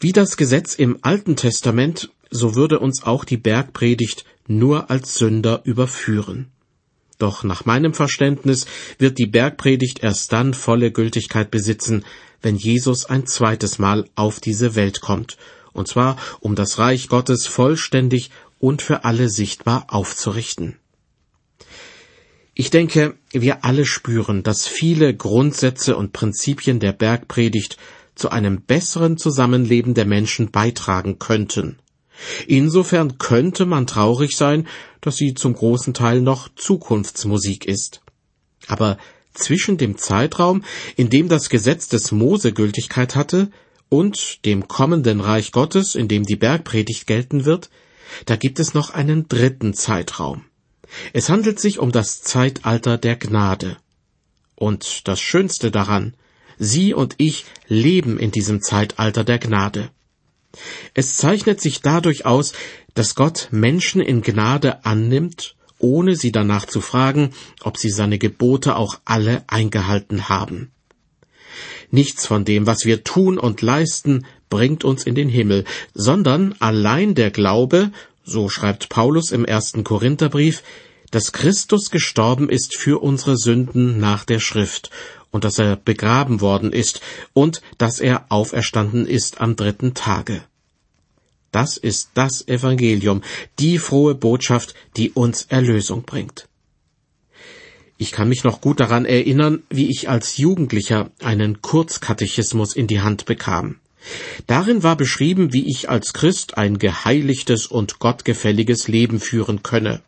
Wie 0.00 0.12
das 0.12 0.36
Gesetz 0.36 0.74
im 0.74 0.98
Alten 1.02 1.36
Testament, 1.36 2.10
so 2.30 2.54
würde 2.54 2.78
uns 2.78 3.02
auch 3.02 3.24
die 3.24 3.36
Bergpredigt 3.36 4.24
nur 4.46 4.90
als 4.90 5.14
Sünder 5.14 5.62
überführen. 5.64 6.52
Doch 7.18 7.44
nach 7.44 7.64
meinem 7.64 7.94
Verständnis 7.94 8.66
wird 8.98 9.18
die 9.18 9.26
Bergpredigt 9.26 10.02
erst 10.02 10.32
dann 10.32 10.54
volle 10.54 10.92
Gültigkeit 10.92 11.50
besitzen, 11.50 12.04
wenn 12.42 12.56
Jesus 12.56 13.06
ein 13.06 13.26
zweites 13.26 13.78
Mal 13.78 14.08
auf 14.14 14.40
diese 14.40 14.74
Welt 14.74 15.00
kommt, 15.00 15.36
und 15.72 15.88
zwar 15.88 16.16
um 16.40 16.54
das 16.54 16.78
Reich 16.78 17.08
Gottes 17.08 17.46
vollständig 17.46 18.30
und 18.58 18.82
für 18.82 19.04
alle 19.04 19.28
sichtbar 19.28 19.86
aufzurichten. 19.88 20.76
Ich 22.54 22.70
denke, 22.70 23.16
wir 23.32 23.64
alle 23.64 23.84
spüren, 23.84 24.42
dass 24.42 24.66
viele 24.66 25.14
Grundsätze 25.14 25.96
und 25.96 26.14
Prinzipien 26.14 26.80
der 26.80 26.92
Bergpredigt 26.92 27.76
zu 28.14 28.30
einem 28.30 28.62
besseren 28.62 29.18
Zusammenleben 29.18 29.92
der 29.92 30.06
Menschen 30.06 30.50
beitragen 30.50 31.18
könnten. 31.18 31.78
Insofern 32.46 33.18
könnte 33.18 33.66
man 33.66 33.86
traurig 33.86 34.36
sein, 34.36 34.66
dass 35.00 35.16
sie 35.16 35.34
zum 35.34 35.54
großen 35.54 35.94
Teil 35.94 36.20
noch 36.20 36.48
Zukunftsmusik 36.54 37.64
ist. 37.66 38.00
Aber 38.66 38.98
zwischen 39.34 39.76
dem 39.76 39.98
Zeitraum, 39.98 40.64
in 40.96 41.10
dem 41.10 41.28
das 41.28 41.50
Gesetz 41.50 41.88
des 41.88 42.10
Mose 42.12 42.52
Gültigkeit 42.52 43.14
hatte, 43.14 43.50
und 43.88 44.44
dem 44.44 44.66
kommenden 44.66 45.20
Reich 45.20 45.52
Gottes, 45.52 45.94
in 45.94 46.08
dem 46.08 46.24
die 46.24 46.36
Bergpredigt 46.36 47.06
gelten 47.06 47.44
wird, 47.44 47.70
da 48.24 48.36
gibt 48.36 48.58
es 48.58 48.74
noch 48.74 48.90
einen 48.90 49.28
dritten 49.28 49.74
Zeitraum. 49.74 50.44
Es 51.12 51.28
handelt 51.28 51.60
sich 51.60 51.78
um 51.78 51.92
das 51.92 52.22
Zeitalter 52.22 52.98
der 52.98 53.16
Gnade. 53.16 53.76
Und 54.54 55.06
das 55.08 55.20
Schönste 55.20 55.70
daran, 55.70 56.14
Sie 56.58 56.94
und 56.94 57.14
ich 57.18 57.44
leben 57.68 58.18
in 58.18 58.30
diesem 58.30 58.62
Zeitalter 58.62 59.24
der 59.24 59.38
Gnade. 59.38 59.90
Es 60.94 61.16
zeichnet 61.16 61.60
sich 61.60 61.80
dadurch 61.80 62.24
aus, 62.24 62.52
dass 62.94 63.14
Gott 63.14 63.48
Menschen 63.50 64.00
in 64.00 64.22
Gnade 64.22 64.84
annimmt, 64.84 65.56
ohne 65.78 66.16
sie 66.16 66.32
danach 66.32 66.66
zu 66.66 66.80
fragen, 66.80 67.32
ob 67.62 67.76
sie 67.76 67.90
seine 67.90 68.18
Gebote 68.18 68.76
auch 68.76 68.98
alle 69.04 69.44
eingehalten 69.46 70.28
haben. 70.28 70.70
Nichts 71.90 72.26
von 72.26 72.44
dem, 72.44 72.66
was 72.66 72.84
wir 72.84 73.04
tun 73.04 73.38
und 73.38 73.62
leisten, 73.62 74.26
bringt 74.48 74.84
uns 74.84 75.04
in 75.04 75.14
den 75.14 75.28
Himmel, 75.28 75.64
sondern 75.94 76.54
allein 76.58 77.14
der 77.14 77.30
Glaube, 77.30 77.90
so 78.24 78.48
schreibt 78.48 78.88
Paulus 78.88 79.30
im 79.30 79.44
ersten 79.44 79.84
Korintherbrief, 79.84 80.62
dass 81.10 81.32
Christus 81.32 81.90
gestorben 81.90 82.48
ist 82.48 82.76
für 82.76 83.02
unsere 83.02 83.36
Sünden 83.36 84.00
nach 84.00 84.24
der 84.24 84.40
Schrift 84.40 84.90
und 85.36 85.44
dass 85.44 85.58
er 85.58 85.76
begraben 85.76 86.40
worden 86.40 86.72
ist 86.72 87.02
und 87.34 87.60
dass 87.76 88.00
er 88.00 88.24
auferstanden 88.30 89.06
ist 89.06 89.38
am 89.38 89.54
dritten 89.54 89.92
Tage. 89.92 90.42
Das 91.52 91.76
ist 91.76 92.12
das 92.14 92.48
Evangelium, 92.48 93.20
die 93.58 93.76
frohe 93.78 94.14
Botschaft, 94.14 94.74
die 94.96 95.10
uns 95.10 95.42
Erlösung 95.50 96.04
bringt. 96.04 96.48
Ich 97.98 98.12
kann 98.12 98.30
mich 98.30 98.44
noch 98.44 98.62
gut 98.62 98.80
daran 98.80 99.04
erinnern, 99.04 99.62
wie 99.68 99.90
ich 99.90 100.08
als 100.08 100.38
Jugendlicher 100.38 101.10
einen 101.22 101.60
Kurzkatechismus 101.60 102.74
in 102.74 102.86
die 102.86 103.02
Hand 103.02 103.26
bekam. 103.26 103.76
Darin 104.46 104.82
war 104.82 104.96
beschrieben, 104.96 105.52
wie 105.52 105.68
ich 105.68 105.90
als 105.90 106.14
Christ 106.14 106.56
ein 106.56 106.78
geheiligtes 106.78 107.66
und 107.66 107.98
gottgefälliges 107.98 108.88
Leben 108.88 109.20
führen 109.20 109.62
könne. 109.62 110.00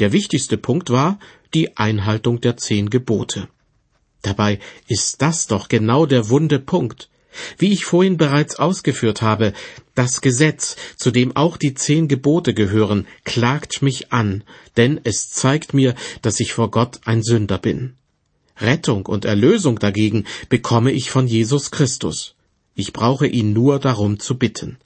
Der 0.00 0.12
wichtigste 0.12 0.58
Punkt 0.58 0.90
war 0.90 1.20
die 1.54 1.76
Einhaltung 1.76 2.40
der 2.40 2.56
zehn 2.56 2.90
Gebote. 2.90 3.48
Dabei 4.22 4.58
ist 4.86 5.22
das 5.22 5.46
doch 5.46 5.68
genau 5.68 6.06
der 6.06 6.28
wunde 6.28 6.58
Punkt. 6.58 7.08
Wie 7.56 7.72
ich 7.72 7.84
vorhin 7.84 8.16
bereits 8.16 8.56
ausgeführt 8.56 9.22
habe, 9.22 9.52
das 9.94 10.20
Gesetz, 10.20 10.76
zu 10.96 11.10
dem 11.10 11.36
auch 11.36 11.56
die 11.56 11.74
zehn 11.74 12.08
Gebote 12.08 12.54
gehören, 12.54 13.06
klagt 13.24 13.82
mich 13.82 14.12
an, 14.12 14.42
denn 14.76 15.00
es 15.04 15.30
zeigt 15.30 15.74
mir, 15.74 15.94
dass 16.22 16.40
ich 16.40 16.52
vor 16.52 16.70
Gott 16.70 17.00
ein 17.04 17.22
Sünder 17.22 17.58
bin. 17.58 17.94
Rettung 18.60 19.06
und 19.06 19.24
Erlösung 19.24 19.78
dagegen 19.78 20.24
bekomme 20.48 20.90
ich 20.90 21.10
von 21.10 21.28
Jesus 21.28 21.70
Christus. 21.70 22.34
Ich 22.74 22.92
brauche 22.92 23.26
ihn 23.26 23.52
nur 23.52 23.78
darum 23.78 24.18
zu 24.18 24.36
bitten. 24.36 24.78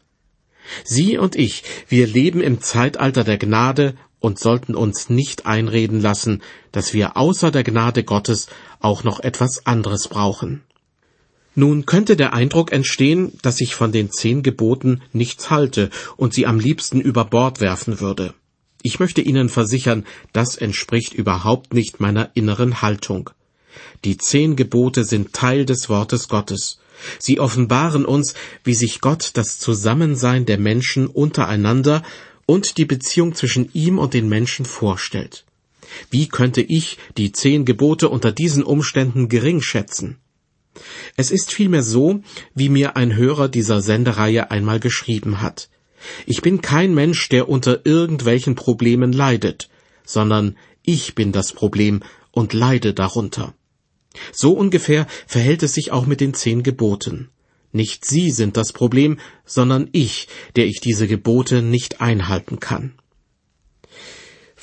Sie 0.85 1.19
und 1.19 1.37
ich, 1.37 1.65
wir 1.89 2.07
leben 2.07 2.41
im 2.41 2.61
Zeitalter 2.61 3.25
der 3.25 3.39
Gnade 3.39 3.95
und 4.21 4.39
sollten 4.39 4.75
uns 4.75 5.11
nicht 5.11 5.47
einreden 5.47 6.01
lassen, 6.01 6.43
dass 6.71 6.95
wir 6.95 7.17
außer 7.17 7.51
der 7.51 7.65
Gnade 7.65 8.05
Gottes 8.05 8.47
auch 8.85 9.05
noch 9.05 9.21
etwas 9.21 9.67
anderes 9.67 10.09
brauchen. 10.09 10.63
Nun 11.55 11.85
könnte 11.85 12.17
der 12.17 12.33
Eindruck 12.33 12.73
entstehen, 12.73 13.33
dass 13.43 13.61
ich 13.61 13.75
von 13.75 13.93
den 13.93 14.11
zehn 14.11 14.43
Geboten 14.43 15.03
nichts 15.13 15.51
halte 15.51 15.91
und 16.17 16.33
sie 16.33 16.47
am 16.47 16.59
liebsten 16.59 17.01
über 17.01 17.27
Bord 17.27 17.61
werfen 17.61 18.01
würde. 18.01 18.35
Ich 18.83 18.99
möchte 18.99 19.21
Ihnen 19.21 19.49
versichern, 19.49 20.05
das 20.33 20.57
entspricht 20.57 21.13
überhaupt 21.15 21.75
nicht 21.75 22.01
meiner 22.01 22.31
inneren 22.35 22.83
Haltung. 22.83 23.31
Die 24.05 24.17
zehn 24.17 24.57
Gebote 24.57 25.05
sind 25.05 25.33
Teil 25.33 25.65
des 25.65 25.89
Wortes 25.89 26.29
Gottes. 26.29 26.79
Sie 27.19 27.39
offenbaren 27.39 28.05
uns, 28.05 28.35
wie 28.65 28.75
sich 28.75 29.01
Gott 29.01 29.31
das 29.35 29.59
Zusammensein 29.59 30.47
der 30.47 30.59
Menschen 30.59 31.07
untereinander 31.07 32.03
und 32.47 32.77
die 32.79 32.85
Beziehung 32.85 33.35
zwischen 33.35 33.71
ihm 33.73 33.99
und 33.99 34.15
den 34.15 34.29
Menschen 34.29 34.65
vorstellt. 34.65 35.45
Wie 36.11 36.29
könnte 36.29 36.63
ich 36.63 36.99
die 37.17 37.33
zehn 37.33 37.65
Gebote 37.65 38.09
unter 38.09 38.33
diesen 38.33 38.63
Umständen 38.63 39.29
gering 39.29 39.61
schätzen? 39.61 40.19
Es 41.17 41.31
ist 41.31 41.53
vielmehr 41.53 41.83
so, 41.83 42.23
wie 42.55 42.69
mir 42.69 42.97
ein 42.97 43.15
Hörer 43.15 43.49
dieser 43.49 43.83
Sendereihe 43.83 44.51
einmal 44.51 44.81
geschrieben 44.81 45.43
hat. 45.43 45.69
Ich 46.27 46.43
bin 46.43 46.61
kein 46.61 46.95
Mensch, 46.95 47.29
der 47.29 47.49
unter 47.49 47.85
irgendwelchen 47.87 48.55
Problemen 48.55 49.13
leidet, 49.13 49.69
sondern 50.05 50.57
ich 50.83 51.15
bin 51.15 51.33
das 51.33 51.53
Problem 51.53 52.03
und 52.33 52.53
leide 52.55 52.95
darunter. 52.95 53.55
So 54.33 54.53
ungefähr 54.53 55.07
verhält 55.27 55.63
es 55.63 55.75
sich 55.75 55.93
auch 55.93 56.07
mit 56.07 56.21
den 56.21 56.35
zehn 56.35 56.63
Geboten. 56.63 57.31
Nicht 57.73 58.05
Sie 58.05 58.31
sind 58.31 58.57
das 58.57 58.73
Problem, 58.73 59.19
sondern 59.47 59.89
ich, 59.93 60.29
der 60.57 60.67
ich 60.67 60.81
diese 60.81 61.07
Gebote 61.07 61.63
nicht 61.63 62.01
einhalten 62.01 62.61
kann. 62.61 62.95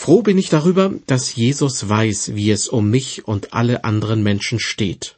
Froh 0.02 0.22
bin 0.22 0.38
ich 0.38 0.48
darüber, 0.48 0.94
dass 1.08 1.36
Jesus 1.36 1.90
weiß, 1.90 2.34
wie 2.34 2.52
es 2.52 2.70
um 2.70 2.90
mich 2.90 3.28
und 3.28 3.54
alle 3.54 3.84
anderen 3.84 4.24
Menschen 4.24 4.58
steht. 4.58 5.18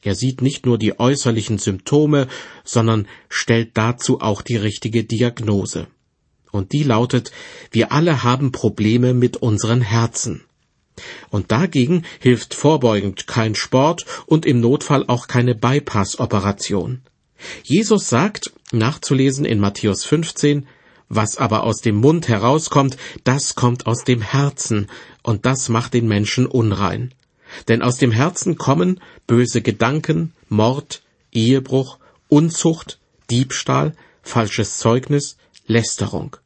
Er 0.00 0.14
sieht 0.14 0.40
nicht 0.40 0.64
nur 0.64 0.78
die 0.78 0.98
äußerlichen 0.98 1.58
Symptome, 1.58 2.28
sondern 2.64 3.06
stellt 3.28 3.72
dazu 3.74 4.22
auch 4.22 4.40
die 4.40 4.56
richtige 4.56 5.04
Diagnose. 5.04 5.86
Und 6.50 6.72
die 6.72 6.82
lautet, 6.82 7.30
wir 7.72 7.92
alle 7.92 8.22
haben 8.22 8.52
Probleme 8.52 9.12
mit 9.12 9.36
unseren 9.36 9.82
Herzen. 9.82 10.44
Und 11.28 11.52
dagegen 11.52 12.06
hilft 12.18 12.54
vorbeugend 12.54 13.26
kein 13.26 13.54
Sport 13.54 14.06
und 14.24 14.46
im 14.46 14.60
Notfall 14.60 15.04
auch 15.08 15.26
keine 15.26 15.54
Bypass-Operation. 15.54 17.02
Jesus 17.64 18.08
sagt, 18.08 18.50
nachzulesen 18.72 19.44
in 19.44 19.60
Matthäus 19.60 20.06
15, 20.06 20.66
was 21.14 21.36
aber 21.36 21.64
aus 21.64 21.82
dem 21.82 21.96
Mund 21.96 22.26
herauskommt, 22.28 22.96
das 23.22 23.54
kommt 23.54 23.86
aus 23.86 24.04
dem 24.04 24.22
Herzen, 24.22 24.88
und 25.22 25.44
das 25.44 25.68
macht 25.68 25.92
den 25.92 26.08
Menschen 26.08 26.46
unrein. 26.46 27.12
Denn 27.68 27.82
aus 27.82 27.98
dem 27.98 28.12
Herzen 28.12 28.56
kommen 28.56 28.98
böse 29.26 29.60
Gedanken, 29.60 30.32
Mord, 30.48 31.02
Ehebruch, 31.30 31.98
Unzucht, 32.28 32.98
Diebstahl, 33.30 33.94
falsches 34.22 34.78
Zeugnis, 34.78 35.36
Lästerung. 35.66 36.36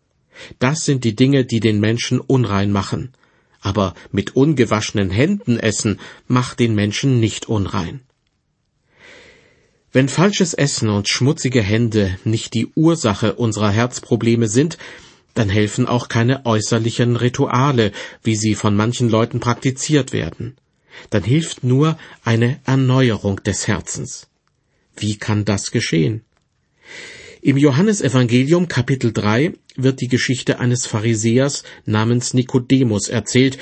Das 0.58 0.84
sind 0.84 1.04
die 1.04 1.14
Dinge, 1.14 1.44
die 1.44 1.60
den 1.60 1.78
Menschen 1.78 2.18
unrein 2.20 2.72
machen. 2.72 3.12
Aber 3.60 3.94
mit 4.10 4.34
ungewaschenen 4.34 5.10
Händen 5.10 5.58
essen 5.58 6.00
macht 6.26 6.58
den 6.58 6.74
Menschen 6.74 7.20
nicht 7.20 7.46
unrein. 7.48 8.00
Wenn 9.96 10.10
falsches 10.10 10.52
Essen 10.52 10.90
und 10.90 11.08
schmutzige 11.08 11.62
Hände 11.62 12.18
nicht 12.22 12.52
die 12.52 12.66
Ursache 12.74 13.32
unserer 13.36 13.70
Herzprobleme 13.70 14.46
sind, 14.46 14.76
dann 15.32 15.48
helfen 15.48 15.86
auch 15.86 16.08
keine 16.08 16.44
äußerlichen 16.44 17.16
Rituale, 17.16 17.92
wie 18.22 18.36
sie 18.36 18.54
von 18.56 18.76
manchen 18.76 19.08
Leuten 19.08 19.40
praktiziert 19.40 20.12
werden. 20.12 20.54
Dann 21.08 21.24
hilft 21.24 21.64
nur 21.64 21.96
eine 22.24 22.60
Erneuerung 22.66 23.42
des 23.42 23.68
Herzens. 23.68 24.28
Wie 24.98 25.16
kann 25.16 25.46
das 25.46 25.70
geschehen? 25.70 26.26
Im 27.40 27.56
Johannesevangelium 27.56 28.68
Kapitel 28.68 29.14
3 29.14 29.54
wird 29.76 30.02
die 30.02 30.08
Geschichte 30.08 30.60
eines 30.60 30.84
Pharisäers 30.84 31.62
namens 31.86 32.34
Nikodemus 32.34 33.08
erzählt, 33.08 33.56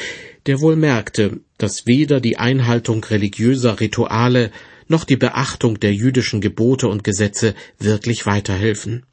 der 0.46 0.60
wohl 0.60 0.74
merkte, 0.74 1.38
dass 1.58 1.86
weder 1.86 2.20
die 2.20 2.38
Einhaltung 2.38 3.04
religiöser 3.04 3.78
Rituale 3.78 4.50
noch 4.88 5.04
die 5.04 5.16
Beachtung 5.16 5.80
der 5.80 5.94
jüdischen 5.94 6.40
Gebote 6.40 6.88
und 6.88 7.04
Gesetze 7.04 7.54
wirklich 7.78 8.26
weiterhelfen. 8.26 9.04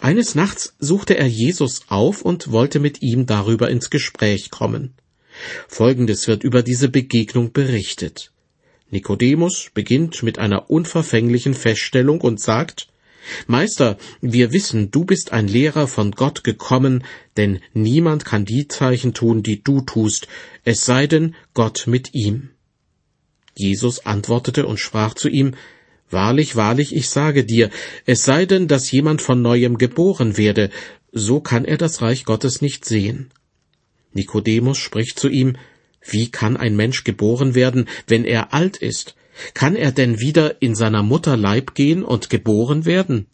Eines 0.00 0.34
Nachts 0.34 0.74
suchte 0.78 1.16
er 1.16 1.26
Jesus 1.26 1.82
auf 1.88 2.22
und 2.22 2.50
wollte 2.50 2.80
mit 2.80 3.02
ihm 3.02 3.26
darüber 3.26 3.70
ins 3.70 3.90
Gespräch 3.90 4.50
kommen. 4.50 4.94
Folgendes 5.68 6.26
wird 6.26 6.42
über 6.44 6.62
diese 6.62 6.88
Begegnung 6.88 7.52
berichtet. 7.52 8.32
Nikodemus 8.90 9.70
beginnt 9.72 10.22
mit 10.22 10.38
einer 10.38 10.70
unverfänglichen 10.70 11.54
Feststellung 11.54 12.20
und 12.20 12.40
sagt 12.40 12.88
Meister, 13.46 13.98
wir 14.20 14.52
wissen, 14.52 14.90
du 14.90 15.04
bist 15.04 15.32
ein 15.32 15.46
Lehrer 15.46 15.86
von 15.86 16.12
Gott 16.12 16.42
gekommen, 16.42 17.04
denn 17.36 17.60
niemand 17.74 18.24
kann 18.24 18.44
die 18.44 18.66
Zeichen 18.66 19.14
tun, 19.14 19.42
die 19.42 19.62
du 19.62 19.82
tust, 19.82 20.26
es 20.64 20.84
sei 20.84 21.06
denn 21.06 21.34
Gott 21.54 21.86
mit 21.86 22.14
ihm. 22.14 22.50
Jesus 23.54 24.06
antwortete 24.06 24.66
und 24.66 24.78
sprach 24.78 25.14
zu 25.14 25.28
ihm, 25.28 25.54
Wahrlich, 26.10 26.56
wahrlich, 26.56 26.94
ich 26.94 27.08
sage 27.08 27.44
dir, 27.44 27.70
es 28.04 28.24
sei 28.24 28.44
denn, 28.44 28.66
dass 28.66 28.90
jemand 28.90 29.22
von 29.22 29.42
neuem 29.42 29.78
geboren 29.78 30.36
werde, 30.36 30.70
so 31.12 31.40
kann 31.40 31.64
er 31.64 31.76
das 31.76 32.02
Reich 32.02 32.24
Gottes 32.24 32.60
nicht 32.60 32.84
sehen. 32.84 33.30
Nikodemus 34.12 34.78
spricht 34.78 35.20
zu 35.20 35.28
ihm, 35.28 35.56
Wie 36.02 36.30
kann 36.30 36.56
ein 36.56 36.74
Mensch 36.74 37.04
geboren 37.04 37.54
werden, 37.54 37.88
wenn 38.08 38.24
er 38.24 38.52
alt 38.52 38.76
ist? 38.76 39.14
Kann 39.54 39.76
er 39.76 39.92
denn 39.92 40.18
wieder 40.18 40.60
in 40.60 40.74
seiner 40.74 41.02
Mutter 41.02 41.36
Leib 41.36 41.74
gehen 41.74 42.02
und 42.02 42.28
geboren 42.28 42.84
werden? 42.84 43.26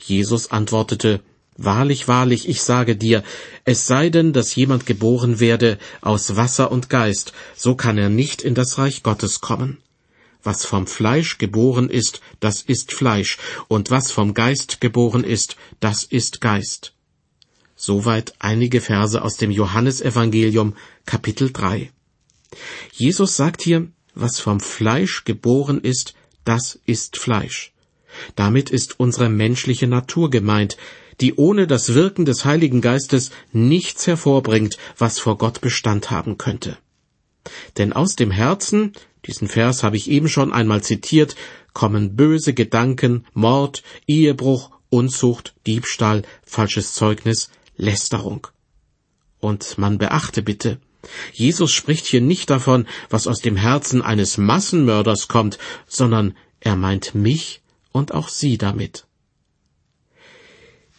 Jesus 0.00 0.50
antwortete, 0.50 1.20
Wahrlich, 1.60 2.06
wahrlich, 2.06 2.48
ich 2.48 2.62
sage 2.62 2.94
dir, 2.94 3.24
es 3.64 3.88
sei 3.88 4.10
denn, 4.10 4.32
dass 4.32 4.54
jemand 4.54 4.86
geboren 4.86 5.40
werde 5.40 5.76
aus 6.00 6.36
Wasser 6.36 6.70
und 6.70 6.88
Geist, 6.88 7.32
so 7.56 7.74
kann 7.74 7.98
er 7.98 8.08
nicht 8.08 8.42
in 8.42 8.54
das 8.54 8.78
Reich 8.78 9.02
Gottes 9.02 9.40
kommen. 9.40 9.78
Was 10.44 10.64
vom 10.64 10.86
Fleisch 10.86 11.36
geboren 11.38 11.90
ist, 11.90 12.20
das 12.38 12.62
ist 12.62 12.92
Fleisch, 12.92 13.38
und 13.66 13.90
was 13.90 14.12
vom 14.12 14.34
Geist 14.34 14.80
geboren 14.80 15.24
ist, 15.24 15.56
das 15.80 16.04
ist 16.04 16.40
Geist. 16.40 16.92
Soweit 17.74 18.34
einige 18.38 18.80
Verse 18.80 19.20
aus 19.20 19.36
dem 19.36 19.50
Johannesevangelium 19.50 20.76
Kapitel 21.06 21.52
3. 21.52 21.90
Jesus 22.92 23.36
sagt 23.36 23.62
hier, 23.62 23.88
was 24.14 24.38
vom 24.38 24.60
Fleisch 24.60 25.24
geboren 25.24 25.80
ist, 25.80 26.14
das 26.44 26.78
ist 26.86 27.18
Fleisch. 27.18 27.72
Damit 28.36 28.70
ist 28.70 28.98
unsere 29.00 29.28
menschliche 29.28 29.86
Natur 29.86 30.30
gemeint, 30.30 30.76
die 31.20 31.34
ohne 31.34 31.66
das 31.66 31.94
Wirken 31.94 32.24
des 32.24 32.44
Heiligen 32.44 32.80
Geistes 32.80 33.30
nichts 33.52 34.06
hervorbringt, 34.06 34.78
was 34.96 35.18
vor 35.18 35.38
Gott 35.38 35.60
Bestand 35.60 36.10
haben 36.10 36.38
könnte. 36.38 36.78
Denn 37.76 37.92
aus 37.92 38.14
dem 38.16 38.30
Herzen, 38.30 38.92
diesen 39.26 39.48
Vers 39.48 39.82
habe 39.82 39.96
ich 39.96 40.10
eben 40.10 40.28
schon 40.28 40.52
einmal 40.52 40.82
zitiert, 40.82 41.34
kommen 41.72 42.16
böse 42.16 42.54
Gedanken, 42.54 43.24
Mord, 43.34 43.82
Ehebruch, 44.06 44.70
Unzucht, 44.90 45.54
Diebstahl, 45.66 46.22
falsches 46.44 46.94
Zeugnis, 46.94 47.50
Lästerung. 47.76 48.46
Und 49.40 49.78
man 49.78 49.98
beachte 49.98 50.42
bitte, 50.42 50.78
Jesus 51.32 51.70
spricht 51.70 52.06
hier 52.06 52.20
nicht 52.20 52.50
davon, 52.50 52.86
was 53.08 53.26
aus 53.26 53.40
dem 53.40 53.56
Herzen 53.56 54.02
eines 54.02 54.36
Massenmörders 54.36 55.28
kommt, 55.28 55.58
sondern 55.86 56.36
er 56.60 56.76
meint 56.76 57.14
mich 57.14 57.62
und 57.92 58.12
auch 58.12 58.28
Sie 58.28 58.58
damit. 58.58 59.06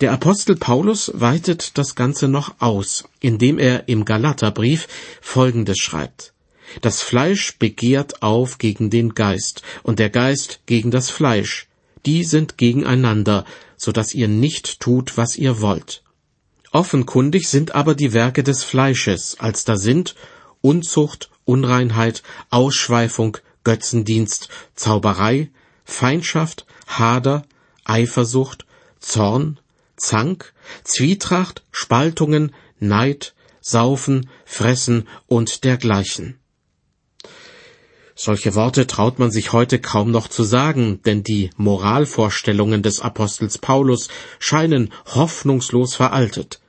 Der 0.02 0.14
Apostel 0.14 0.56
Paulus 0.56 1.12
weitet 1.14 1.78
das 1.78 1.96
Ganze 1.96 2.30
noch 2.30 2.56
aus, 2.60 3.04
indem 3.20 3.60
er 3.60 3.90
im 3.90 4.06
Galaterbrief 4.06 4.88
Folgendes 5.20 5.78
schreibt. 5.78 6.34
Das 6.82 7.02
Fleisch 7.02 7.58
begehrt 7.58 8.22
auf 8.22 8.60
gegen 8.60 8.90
den 8.90 9.14
Geist 9.14 9.62
und 9.84 10.00
der 10.00 10.10
Geist 10.10 10.62
gegen 10.68 10.92
das 10.92 11.10
Fleisch. 11.10 11.68
Die 12.06 12.24
sind 12.24 12.58
gegeneinander, 12.58 13.44
so 13.76 13.92
dass 13.92 14.14
ihr 14.14 14.30
nicht 14.30 14.80
tut, 14.80 15.18
was 15.18 15.36
ihr 15.36 15.60
wollt. 15.60 16.04
Offenkundig 16.72 17.50
sind 17.50 17.76
aber 17.76 17.96
die 17.96 18.14
Werke 18.14 18.44
des 18.44 18.64
Fleisches, 18.64 19.38
als 19.40 19.66
da 19.66 19.76
sind 19.76 20.16
Unzucht, 20.62 21.30
Unreinheit, 21.44 22.22
Ausschweifung, 22.52 23.38
Götzendienst, 23.64 24.50
Zauberei, 24.76 25.50
Feindschaft, 25.90 26.66
Hader, 26.88 27.44
Eifersucht, 27.84 28.66
Zorn, 29.00 29.60
Zank, 29.98 30.54
Zwietracht, 30.84 31.64
Spaltungen, 31.72 32.54
Neid, 32.80 33.34
Saufen, 33.62 34.30
Fressen 34.46 35.08
und 35.28 35.64
dergleichen. 35.64 36.40
Solche 38.16 38.54
Worte 38.56 38.86
traut 38.86 39.18
man 39.18 39.32
sich 39.32 39.54
heute 39.54 39.80
kaum 39.80 40.12
noch 40.12 40.28
zu 40.28 40.44
sagen, 40.44 41.02
denn 41.04 41.24
die 41.24 41.52
Moralvorstellungen 41.56 42.84
des 42.84 43.00
Apostels 43.00 43.58
Paulus 43.58 44.10
scheinen 44.40 44.92
hoffnungslos 45.06 45.96
veraltet. 45.96 46.60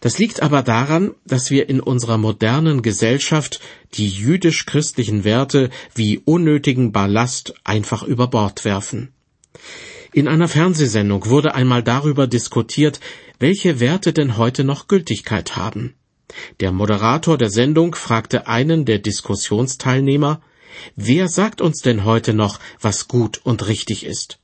Das 0.00 0.18
liegt 0.18 0.42
aber 0.42 0.62
daran, 0.62 1.14
dass 1.26 1.50
wir 1.50 1.68
in 1.68 1.80
unserer 1.80 2.18
modernen 2.18 2.82
Gesellschaft 2.82 3.60
die 3.94 4.08
jüdisch-christlichen 4.08 5.24
Werte 5.24 5.70
wie 5.94 6.18
unnötigen 6.24 6.92
Ballast 6.92 7.54
einfach 7.64 8.02
über 8.02 8.28
Bord 8.28 8.64
werfen. 8.64 9.12
In 10.12 10.28
einer 10.28 10.48
Fernsehsendung 10.48 11.26
wurde 11.26 11.54
einmal 11.54 11.82
darüber 11.82 12.26
diskutiert, 12.26 13.00
welche 13.38 13.80
Werte 13.80 14.12
denn 14.12 14.36
heute 14.36 14.64
noch 14.64 14.88
Gültigkeit 14.88 15.56
haben. 15.56 15.94
Der 16.60 16.72
Moderator 16.72 17.38
der 17.38 17.50
Sendung 17.50 17.94
fragte 17.94 18.46
einen 18.46 18.84
der 18.84 18.98
Diskussionsteilnehmer, 18.98 20.40
wer 20.94 21.28
sagt 21.28 21.60
uns 21.60 21.80
denn 21.80 22.04
heute 22.04 22.34
noch, 22.34 22.60
was 22.80 23.08
gut 23.08 23.40
und 23.44 23.66
richtig 23.66 24.04
ist? 24.04 24.38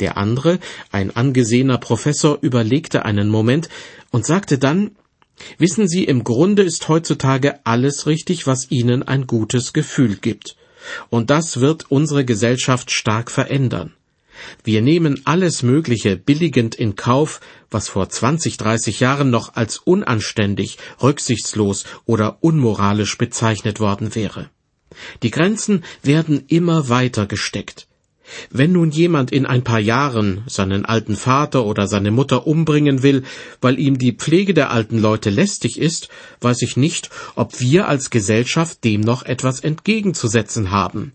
Der 0.00 0.16
andere, 0.16 0.58
ein 0.90 1.14
angesehener 1.14 1.78
Professor, 1.78 2.38
überlegte 2.40 3.04
einen 3.04 3.28
Moment 3.28 3.68
und 4.10 4.26
sagte 4.26 4.58
dann, 4.58 4.92
Wissen 5.58 5.88
Sie, 5.88 6.04
im 6.04 6.22
Grunde 6.22 6.62
ist 6.62 6.88
heutzutage 6.88 7.58
alles 7.66 8.06
richtig, 8.06 8.46
was 8.46 8.70
Ihnen 8.70 9.02
ein 9.02 9.26
gutes 9.26 9.72
Gefühl 9.72 10.16
gibt. 10.16 10.56
und 11.10 11.30
das 11.30 11.60
wird 11.60 11.90
unsere 11.90 12.24
Gesellschaft 12.24 12.90
stark 12.90 13.30
verändern. 13.30 13.94
Wir 14.64 14.82
nehmen 14.82 15.22
alles 15.24 15.62
Mögliche 15.62 16.16
billigend 16.16 16.74
in 16.74 16.96
Kauf, 16.96 17.40
was 17.70 17.88
vor 17.88 18.08
20, 18.08 18.56
30 18.56 19.00
Jahren 19.00 19.30
noch 19.30 19.54
als 19.54 19.78
unanständig, 19.78 20.78
rücksichtslos 21.00 21.84
oder 22.04 22.38
unmoralisch 22.40 23.16
bezeichnet 23.16 23.78
worden 23.80 24.14
wäre. 24.14 24.50
Die 25.22 25.30
Grenzen 25.30 25.84
werden 26.02 26.44
immer 26.48 26.88
weiter 26.88 27.26
gesteckt. 27.26 27.86
Wenn 28.50 28.72
nun 28.72 28.90
jemand 28.90 29.32
in 29.32 29.46
ein 29.46 29.64
paar 29.64 29.80
Jahren 29.80 30.42
seinen 30.46 30.84
alten 30.84 31.16
Vater 31.16 31.64
oder 31.66 31.86
seine 31.86 32.10
Mutter 32.10 32.46
umbringen 32.46 33.02
will, 33.02 33.22
weil 33.60 33.78
ihm 33.78 33.98
die 33.98 34.12
Pflege 34.12 34.54
der 34.54 34.70
alten 34.70 34.98
Leute 34.98 35.30
lästig 35.30 35.78
ist, 35.78 36.08
weiß 36.40 36.62
ich 36.62 36.76
nicht, 36.76 37.10
ob 37.34 37.60
wir 37.60 37.88
als 37.88 38.10
Gesellschaft 38.10 38.82
dem 38.84 39.00
noch 39.00 39.24
etwas 39.24 39.60
entgegenzusetzen 39.60 40.70
haben. 40.70 41.12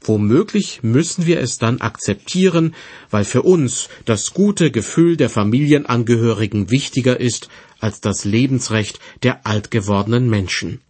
Womöglich 0.00 0.82
müssen 0.82 1.26
wir 1.26 1.40
es 1.40 1.58
dann 1.58 1.80
akzeptieren, 1.80 2.74
weil 3.10 3.24
für 3.24 3.42
uns 3.42 3.88
das 4.04 4.32
gute 4.32 4.70
Gefühl 4.70 5.16
der 5.16 5.30
Familienangehörigen 5.30 6.70
wichtiger 6.70 7.18
ist 7.18 7.48
als 7.80 8.00
das 8.00 8.24
Lebensrecht 8.24 9.00
der 9.22 9.46
altgewordenen 9.46 10.30
Menschen. 10.30 10.80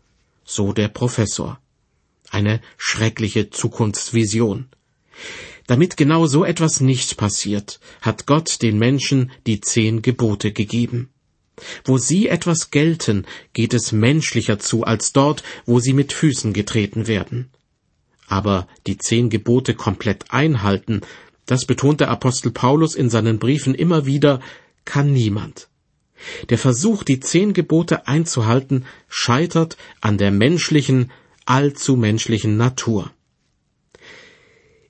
So 0.44 0.72
der 0.72 0.88
Professor. 0.88 1.59
Eine 2.31 2.61
schreckliche 2.77 3.51
Zukunftsvision. 3.51 4.66
Damit 5.66 5.96
genau 5.96 6.27
so 6.27 6.44
etwas 6.44 6.81
nicht 6.81 7.16
passiert, 7.16 7.81
hat 8.01 8.27
Gott 8.27 8.62
den 8.62 8.79
Menschen 8.79 9.31
die 9.46 9.61
zehn 9.61 10.03
Gebote 10.03 10.53
gegeben. 10.53 11.11
Wo 11.85 11.98
sie 11.98 12.29
etwas 12.29 12.70
gelten, 12.70 13.27
geht 13.53 13.75
es 13.75 13.92
menschlicher 13.92 14.59
zu 14.59 14.85
als 14.85 15.12
dort, 15.12 15.42
wo 15.66 15.81
sie 15.81 15.92
mit 15.92 16.12
Füßen 16.12 16.53
getreten 16.53 17.07
werden. 17.07 17.51
Aber 18.27 18.66
die 18.87 18.98
zehn 18.98 19.31
Gebote 19.31 19.75
komplett 19.75 20.31
einhalten, 20.31 21.03
das 21.46 21.66
betont 21.66 22.01
der 22.01 22.11
Apostel 22.11 22.51
Paulus 22.51 22.94
in 22.94 23.11
seinen 23.11 23.38
Briefen 23.38 23.75
immer 23.75 24.07
wieder, 24.07 24.40
kann 24.85 25.12
niemand. 25.12 25.68
Der 26.51 26.59
Versuch, 26.59 27.03
die 27.03 27.20
zehn 27.20 27.53
Gebote 27.53 28.07
einzuhalten, 28.07 28.87
scheitert 29.09 29.77
an 30.01 30.18
der 30.18 30.31
menschlichen, 30.31 31.11
allzu 31.44 31.96
menschlichen 31.96 32.57
Natur. 32.57 33.11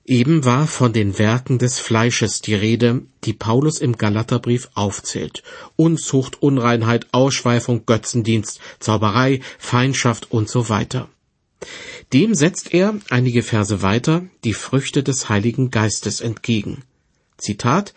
Eben 0.05 0.43
war 0.43 0.67
von 0.67 0.91
den 0.91 1.17
Werken 1.17 1.59
des 1.59 1.79
Fleisches 1.79 2.41
die 2.41 2.55
Rede, 2.55 3.03
die 3.23 3.31
Paulus 3.31 3.79
im 3.79 3.97
Galaterbrief 3.97 4.69
aufzählt. 4.73 5.43
Unzucht, 5.77 6.41
Unreinheit, 6.41 7.07
Ausschweifung, 7.13 7.85
Götzendienst, 7.85 8.59
Zauberei, 8.79 9.39
Feindschaft 9.57 10.29
und 10.29 10.49
so 10.49 10.67
weiter. 10.67 11.07
Dem 12.11 12.35
setzt 12.35 12.73
er 12.73 12.95
einige 13.09 13.43
Verse 13.43 13.81
weiter 13.81 14.25
die 14.43 14.53
Früchte 14.53 15.03
des 15.03 15.29
Heiligen 15.29 15.71
Geistes 15.71 16.19
entgegen. 16.19 16.83
Zitat 17.37 17.93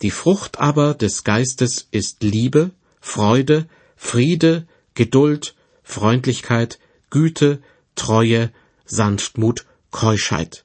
Die 0.00 0.10
Frucht 0.10 0.58
aber 0.58 0.94
des 0.94 1.22
Geistes 1.22 1.86
ist 1.90 2.22
Liebe, 2.22 2.70
Freude, 3.00 3.68
Friede, 3.94 4.66
Geduld, 4.94 5.54
Freundlichkeit, 5.82 6.78
Güte, 7.10 7.60
Treue, 7.94 8.50
Sanftmut, 8.86 9.66
Keuschheit. 9.90 10.64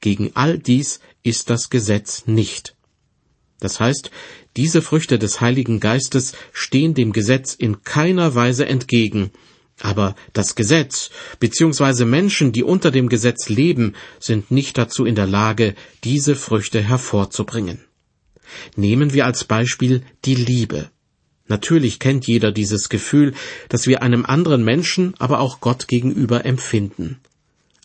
Gegen 0.00 0.30
all 0.34 0.58
dies 0.58 1.00
ist 1.22 1.50
das 1.50 1.68
Gesetz 1.70 2.26
nicht. 2.26 2.74
Das 3.60 3.78
heißt, 3.80 4.10
diese 4.56 4.80
Früchte 4.80 5.18
des 5.18 5.40
Heiligen 5.40 5.78
Geistes 5.78 6.32
stehen 6.52 6.94
dem 6.94 7.12
Gesetz 7.12 7.54
in 7.54 7.82
keiner 7.82 8.34
Weise 8.34 8.66
entgegen, 8.66 9.30
aber 9.80 10.14
das 10.32 10.54
Gesetz 10.54 11.10
bzw. 11.38 12.04
Menschen, 12.04 12.52
die 12.52 12.64
unter 12.64 12.90
dem 12.90 13.08
Gesetz 13.08 13.48
leben, 13.48 13.94
sind 14.18 14.50
nicht 14.50 14.78
dazu 14.78 15.04
in 15.04 15.14
der 15.14 15.26
Lage, 15.26 15.74
diese 16.04 16.34
Früchte 16.34 16.80
hervorzubringen. 16.80 17.84
Nehmen 18.76 19.12
wir 19.12 19.26
als 19.26 19.44
Beispiel 19.44 20.02
die 20.24 20.34
Liebe. 20.34 20.90
Natürlich 21.46 21.98
kennt 21.98 22.26
jeder 22.26 22.52
dieses 22.52 22.88
Gefühl, 22.88 23.34
das 23.68 23.86
wir 23.86 24.02
einem 24.02 24.24
anderen 24.24 24.64
Menschen, 24.64 25.14
aber 25.18 25.40
auch 25.40 25.60
Gott 25.60 25.88
gegenüber 25.88 26.44
empfinden 26.44 27.20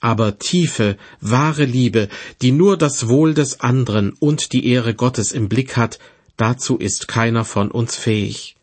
aber 0.06 0.38
tiefe, 0.38 0.98
wahre 1.20 1.66
Liebe, 1.66 2.10
die 2.44 2.52
nur 2.52 2.78
das 2.78 3.08
Wohl 3.08 3.34
des 3.34 3.62
anderen 3.62 4.14
und 4.14 4.54
die 4.54 4.68
Ehre 4.68 4.94
Gottes 4.94 5.32
im 5.32 5.50
Blick 5.50 5.78
hat, 5.78 5.98
dazu 6.38 6.78
ist 6.78 7.08
keiner 7.08 7.44
von 7.44 7.72
uns 7.72 7.96
fähig. 7.96 8.56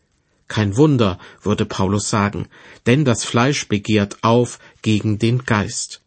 Kein 0.47 0.77
Wunder, 0.77 1.19
würde 1.43 1.67
Paulus 1.67 2.09
sagen, 2.09 2.47
denn 2.87 3.05
das 3.05 3.25
Fleisch 3.25 3.67
begehrt 3.67 4.19
auf 4.23 4.61
gegen 4.83 5.19
den 5.19 5.45
Geist. 5.45 6.03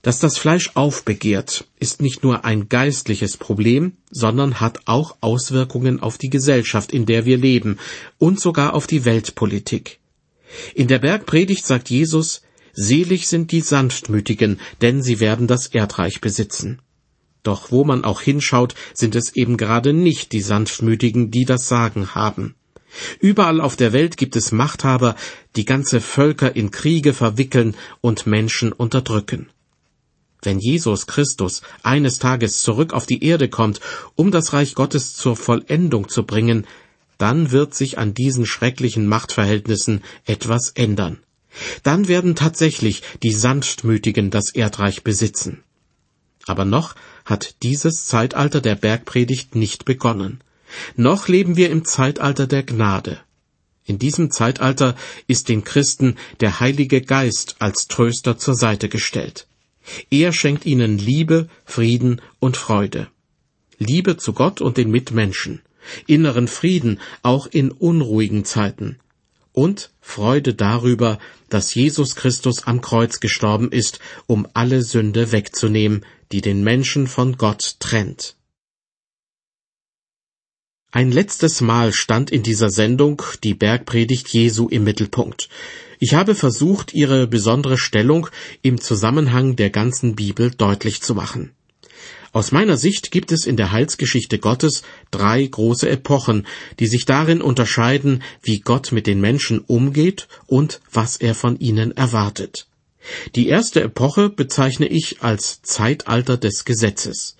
Dass 0.00 0.18
das 0.18 0.38
Fleisch 0.38 0.70
aufbegehrt, 0.72 1.66
ist 1.78 2.00
nicht 2.00 2.22
nur 2.22 2.46
ein 2.46 2.70
geistliches 2.70 3.36
Problem, 3.36 3.98
sondern 4.10 4.58
hat 4.58 4.80
auch 4.86 5.18
Auswirkungen 5.20 6.00
auf 6.00 6.16
die 6.16 6.30
Gesellschaft, 6.30 6.94
in 6.94 7.04
der 7.04 7.26
wir 7.26 7.36
leben, 7.36 7.78
und 8.16 8.40
sogar 8.40 8.72
auf 8.72 8.86
die 8.86 9.04
Weltpolitik. 9.04 9.98
In 10.74 10.88
der 10.88 10.98
Bergpredigt 10.98 11.66
sagt 11.66 11.90
Jesus, 11.90 12.40
Selig 12.72 13.28
sind 13.28 13.52
die 13.52 13.60
Sanftmütigen, 13.60 14.58
denn 14.80 15.02
sie 15.02 15.20
werden 15.20 15.46
das 15.46 15.66
Erdreich 15.66 16.20
besitzen. 16.20 16.80
Doch 17.42 17.70
wo 17.70 17.84
man 17.84 18.04
auch 18.04 18.20
hinschaut, 18.20 18.74
sind 18.94 19.14
es 19.14 19.34
eben 19.34 19.56
gerade 19.56 19.92
nicht 19.92 20.32
die 20.32 20.40
Sanftmütigen, 20.40 21.30
die 21.30 21.44
das 21.44 21.68
Sagen 21.68 22.14
haben. 22.14 22.54
Überall 23.20 23.60
auf 23.60 23.76
der 23.76 23.92
Welt 23.92 24.16
gibt 24.16 24.36
es 24.36 24.52
Machthaber, 24.52 25.16
die 25.56 25.64
ganze 25.64 26.00
Völker 26.00 26.54
in 26.54 26.70
Kriege 26.70 27.14
verwickeln 27.14 27.74
und 28.00 28.26
Menschen 28.26 28.72
unterdrücken. 28.72 29.48
Wenn 30.42 30.58
Jesus 30.58 31.06
Christus 31.06 31.62
eines 31.82 32.18
Tages 32.18 32.62
zurück 32.62 32.92
auf 32.92 33.06
die 33.06 33.24
Erde 33.24 33.48
kommt, 33.48 33.80
um 34.16 34.30
das 34.30 34.52
Reich 34.52 34.74
Gottes 34.74 35.14
zur 35.14 35.36
Vollendung 35.36 36.08
zu 36.08 36.24
bringen, 36.24 36.66
dann 37.16 37.52
wird 37.52 37.74
sich 37.74 37.98
an 37.98 38.14
diesen 38.14 38.46
schrecklichen 38.46 39.06
Machtverhältnissen 39.06 40.02
etwas 40.26 40.70
ändern. 40.70 41.20
Dann 41.82 42.08
werden 42.08 42.34
tatsächlich 42.34 43.02
die 43.22 43.32
Sanftmütigen 43.32 44.30
das 44.30 44.50
Erdreich 44.50 45.04
besitzen. 45.04 45.62
Aber 46.46 46.64
noch 46.64 46.94
hat 47.24 47.56
dieses 47.62 48.06
Zeitalter 48.06 48.60
der 48.60 48.74
Bergpredigt 48.74 49.54
nicht 49.54 49.84
begonnen. 49.84 50.40
Noch 50.96 51.28
leben 51.28 51.56
wir 51.56 51.70
im 51.70 51.84
Zeitalter 51.84 52.46
der 52.46 52.62
Gnade. 52.62 53.20
In 53.84 53.98
diesem 53.98 54.30
Zeitalter 54.30 54.96
ist 55.26 55.48
den 55.48 55.64
Christen 55.64 56.16
der 56.40 56.60
Heilige 56.60 57.00
Geist 57.00 57.56
als 57.58 57.88
Tröster 57.88 58.38
zur 58.38 58.54
Seite 58.54 58.88
gestellt. 58.88 59.46
Er 60.10 60.32
schenkt 60.32 60.64
ihnen 60.64 60.98
Liebe, 60.98 61.48
Frieden 61.64 62.20
und 62.38 62.56
Freude. 62.56 63.08
Liebe 63.78 64.16
zu 64.16 64.32
Gott 64.32 64.60
und 64.60 64.76
den 64.76 64.90
Mitmenschen, 64.90 65.62
inneren 66.06 66.46
Frieden 66.46 67.00
auch 67.22 67.46
in 67.48 67.72
unruhigen 67.72 68.44
Zeiten, 68.44 68.98
und 69.52 69.90
Freude 70.00 70.54
darüber, 70.54 71.18
dass 71.52 71.74
Jesus 71.74 72.16
Christus 72.16 72.66
am 72.66 72.80
Kreuz 72.80 73.20
gestorben 73.20 73.70
ist, 73.70 74.00
um 74.26 74.48
alle 74.54 74.82
Sünde 74.82 75.32
wegzunehmen, 75.32 76.04
die 76.32 76.40
den 76.40 76.64
Menschen 76.64 77.06
von 77.06 77.36
Gott 77.36 77.76
trennt. 77.78 78.36
Ein 80.90 81.10
letztes 81.10 81.60
Mal 81.60 81.92
stand 81.92 82.30
in 82.30 82.42
dieser 82.42 82.70
Sendung 82.70 83.22
die 83.44 83.54
Bergpredigt 83.54 84.28
Jesu 84.28 84.68
im 84.68 84.84
Mittelpunkt. 84.84 85.48
Ich 85.98 86.14
habe 86.14 86.34
versucht, 86.34 86.92
ihre 86.92 87.26
besondere 87.26 87.78
Stellung 87.78 88.28
im 88.62 88.80
Zusammenhang 88.80 89.56
der 89.56 89.70
ganzen 89.70 90.16
Bibel 90.16 90.50
deutlich 90.50 91.00
zu 91.00 91.14
machen. 91.14 91.54
Aus 92.32 92.50
meiner 92.50 92.78
Sicht 92.78 93.10
gibt 93.10 93.30
es 93.30 93.44
in 93.44 93.58
der 93.58 93.72
Heilsgeschichte 93.72 94.38
Gottes 94.38 94.82
drei 95.10 95.44
große 95.44 95.88
Epochen, 95.88 96.46
die 96.80 96.86
sich 96.86 97.04
darin 97.04 97.42
unterscheiden, 97.42 98.22
wie 98.42 98.60
Gott 98.60 98.90
mit 98.90 99.06
den 99.06 99.20
Menschen 99.20 99.58
umgeht 99.58 100.28
und 100.46 100.80
was 100.90 101.16
er 101.16 101.34
von 101.34 101.58
ihnen 101.58 101.94
erwartet. 101.94 102.66
Die 103.34 103.48
erste 103.48 103.82
Epoche 103.82 104.30
bezeichne 104.30 104.86
ich 104.86 105.22
als 105.22 105.60
Zeitalter 105.60 106.38
des 106.38 106.64
Gesetzes. 106.64 107.36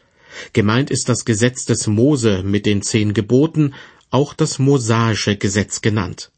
Gemeint 0.53 0.91
ist 0.91 1.09
das 1.09 1.25
Gesetz 1.25 1.65
des 1.65 1.87
Mose 1.87 2.43
mit 2.43 2.67
den 2.67 2.83
zehn 2.83 3.15
Geboten, 3.15 3.75
auch 4.11 4.35
das 4.35 4.59
mosaische 4.59 5.37
Gesetz 5.37 5.81
genannt. 5.81 6.31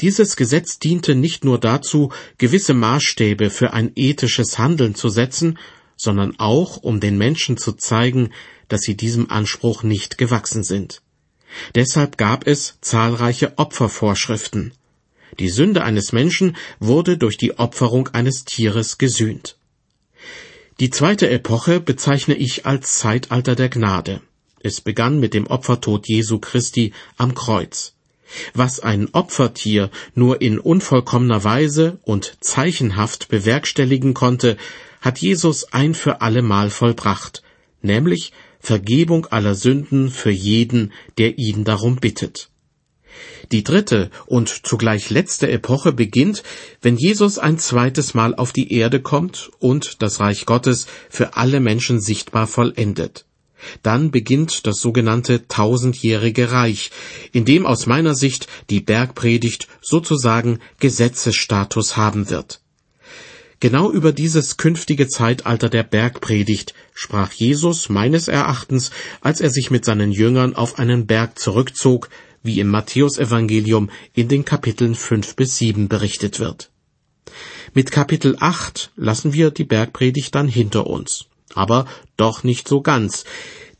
Dieses 0.00 0.36
Gesetz 0.36 0.78
diente 0.78 1.14
nicht 1.14 1.44
nur 1.44 1.58
dazu, 1.58 2.12
gewisse 2.38 2.74
Maßstäbe 2.74 3.50
für 3.50 3.72
ein 3.72 3.92
ethisches 3.96 4.58
Handeln 4.58 4.94
zu 4.94 5.08
setzen, 5.08 5.58
sondern 5.96 6.38
auch 6.38 6.76
um 6.78 7.00
den 7.00 7.18
Menschen 7.18 7.56
zu 7.56 7.72
zeigen, 7.72 8.30
dass 8.68 8.82
sie 8.82 8.96
diesem 8.96 9.30
Anspruch 9.30 9.82
nicht 9.82 10.18
gewachsen 10.18 10.64
sind. 10.64 11.02
Deshalb 11.74 12.18
gab 12.18 12.46
es 12.46 12.78
zahlreiche 12.80 13.58
Opfervorschriften. 13.58 14.72
Die 15.38 15.48
Sünde 15.48 15.82
eines 15.82 16.12
Menschen 16.12 16.56
wurde 16.78 17.18
durch 17.18 17.36
die 17.36 17.58
Opferung 17.58 18.08
eines 18.08 18.44
Tieres 18.44 18.98
gesühnt. 18.98 19.56
Die 20.80 20.90
zweite 20.90 21.30
Epoche 21.30 21.80
bezeichne 21.80 22.34
ich 22.34 22.66
als 22.66 22.98
Zeitalter 22.98 23.54
der 23.54 23.68
Gnade. 23.68 24.20
Es 24.60 24.80
begann 24.80 25.20
mit 25.20 25.34
dem 25.34 25.46
Opfertod 25.46 26.08
Jesu 26.08 26.38
Christi 26.38 26.92
am 27.16 27.34
Kreuz. 27.34 27.94
Was 28.54 28.80
ein 28.80 29.08
Opfertier 29.12 29.90
nur 30.14 30.40
in 30.40 30.58
unvollkommener 30.58 31.44
Weise 31.44 31.98
und 32.02 32.36
zeichenhaft 32.40 33.28
bewerkstelligen 33.28 34.14
konnte, 34.14 34.56
hat 35.04 35.18
Jesus 35.18 35.70
ein 35.70 35.94
für 35.94 36.22
allemal 36.22 36.70
vollbracht, 36.70 37.42
nämlich 37.82 38.32
Vergebung 38.58 39.26
aller 39.26 39.54
Sünden 39.54 40.10
für 40.10 40.30
jeden, 40.30 40.94
der 41.18 41.36
ihn 41.38 41.64
darum 41.64 41.96
bittet. 41.96 42.48
Die 43.52 43.62
dritte 43.62 44.10
und 44.24 44.66
zugleich 44.66 45.10
letzte 45.10 45.50
Epoche 45.50 45.92
beginnt, 45.92 46.42
wenn 46.80 46.96
Jesus 46.96 47.38
ein 47.38 47.58
zweites 47.58 48.14
Mal 48.14 48.34
auf 48.34 48.52
die 48.52 48.72
Erde 48.72 49.02
kommt 49.02 49.50
und 49.58 50.00
das 50.00 50.20
Reich 50.20 50.46
Gottes 50.46 50.86
für 51.10 51.36
alle 51.36 51.60
Menschen 51.60 52.00
sichtbar 52.00 52.46
vollendet. 52.46 53.26
Dann 53.82 54.10
beginnt 54.10 54.66
das 54.66 54.80
sogenannte 54.80 55.46
tausendjährige 55.48 56.50
Reich, 56.50 56.90
in 57.32 57.44
dem 57.44 57.66
aus 57.66 57.84
meiner 57.84 58.14
Sicht 58.14 58.46
die 58.70 58.80
Bergpredigt 58.80 59.68
sozusagen 59.82 60.60
Gesetzesstatus 60.80 61.98
haben 61.98 62.30
wird. 62.30 62.63
Genau 63.64 63.90
über 63.90 64.12
dieses 64.12 64.58
künftige 64.58 65.08
Zeitalter 65.08 65.70
der 65.70 65.84
Bergpredigt 65.84 66.74
sprach 66.92 67.32
Jesus 67.32 67.88
meines 67.88 68.28
Erachtens, 68.28 68.90
als 69.22 69.40
er 69.40 69.48
sich 69.48 69.70
mit 69.70 69.86
seinen 69.86 70.12
Jüngern 70.12 70.54
auf 70.54 70.78
einen 70.78 71.06
Berg 71.06 71.38
zurückzog, 71.38 72.10
wie 72.42 72.60
im 72.60 72.68
Matthäusevangelium 72.68 73.88
in 74.12 74.28
den 74.28 74.44
Kapiteln 74.44 74.94
fünf 74.94 75.34
bis 75.34 75.56
sieben 75.56 75.88
berichtet 75.88 76.40
wird. 76.40 76.72
Mit 77.72 77.90
Kapitel 77.90 78.36
acht 78.38 78.92
lassen 78.96 79.32
wir 79.32 79.50
die 79.50 79.64
Bergpredigt 79.64 80.34
dann 80.34 80.46
hinter 80.46 80.86
uns. 80.86 81.24
Aber 81.54 81.86
doch 82.18 82.44
nicht 82.44 82.68
so 82.68 82.82
ganz, 82.82 83.24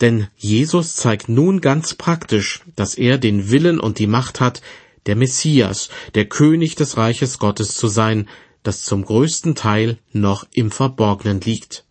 denn 0.00 0.28
Jesus 0.38 0.96
zeigt 0.96 1.28
nun 1.28 1.60
ganz 1.60 1.92
praktisch, 1.92 2.62
dass 2.74 2.94
er 2.94 3.18
den 3.18 3.50
Willen 3.50 3.80
und 3.80 3.98
die 3.98 4.06
Macht 4.06 4.40
hat, 4.40 4.62
der 5.04 5.16
Messias, 5.16 5.90
der 6.14 6.24
König 6.24 6.74
des 6.74 6.96
Reiches 6.96 7.38
Gottes 7.38 7.74
zu 7.74 7.88
sein, 7.88 8.30
das 8.64 8.82
zum 8.82 9.04
größten 9.04 9.54
Teil 9.54 9.98
noch 10.10 10.44
im 10.52 10.72
Verborgenen 10.72 11.40
liegt. 11.40 11.84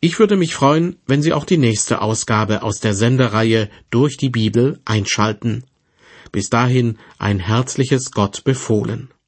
Ich 0.00 0.18
würde 0.18 0.36
mich 0.36 0.54
freuen, 0.54 0.96
wenn 1.06 1.22
Sie 1.22 1.32
auch 1.32 1.44
die 1.44 1.58
nächste 1.58 2.02
Ausgabe 2.02 2.62
aus 2.62 2.80
der 2.80 2.94
Sendereihe 2.94 3.70
durch 3.90 4.16
die 4.16 4.30
Bibel 4.30 4.80
einschalten. 4.84 5.64
Bis 6.32 6.50
dahin 6.50 6.98
ein 7.18 7.38
herzliches 7.38 8.10
Gott 8.10 8.42
befohlen. 8.42 9.10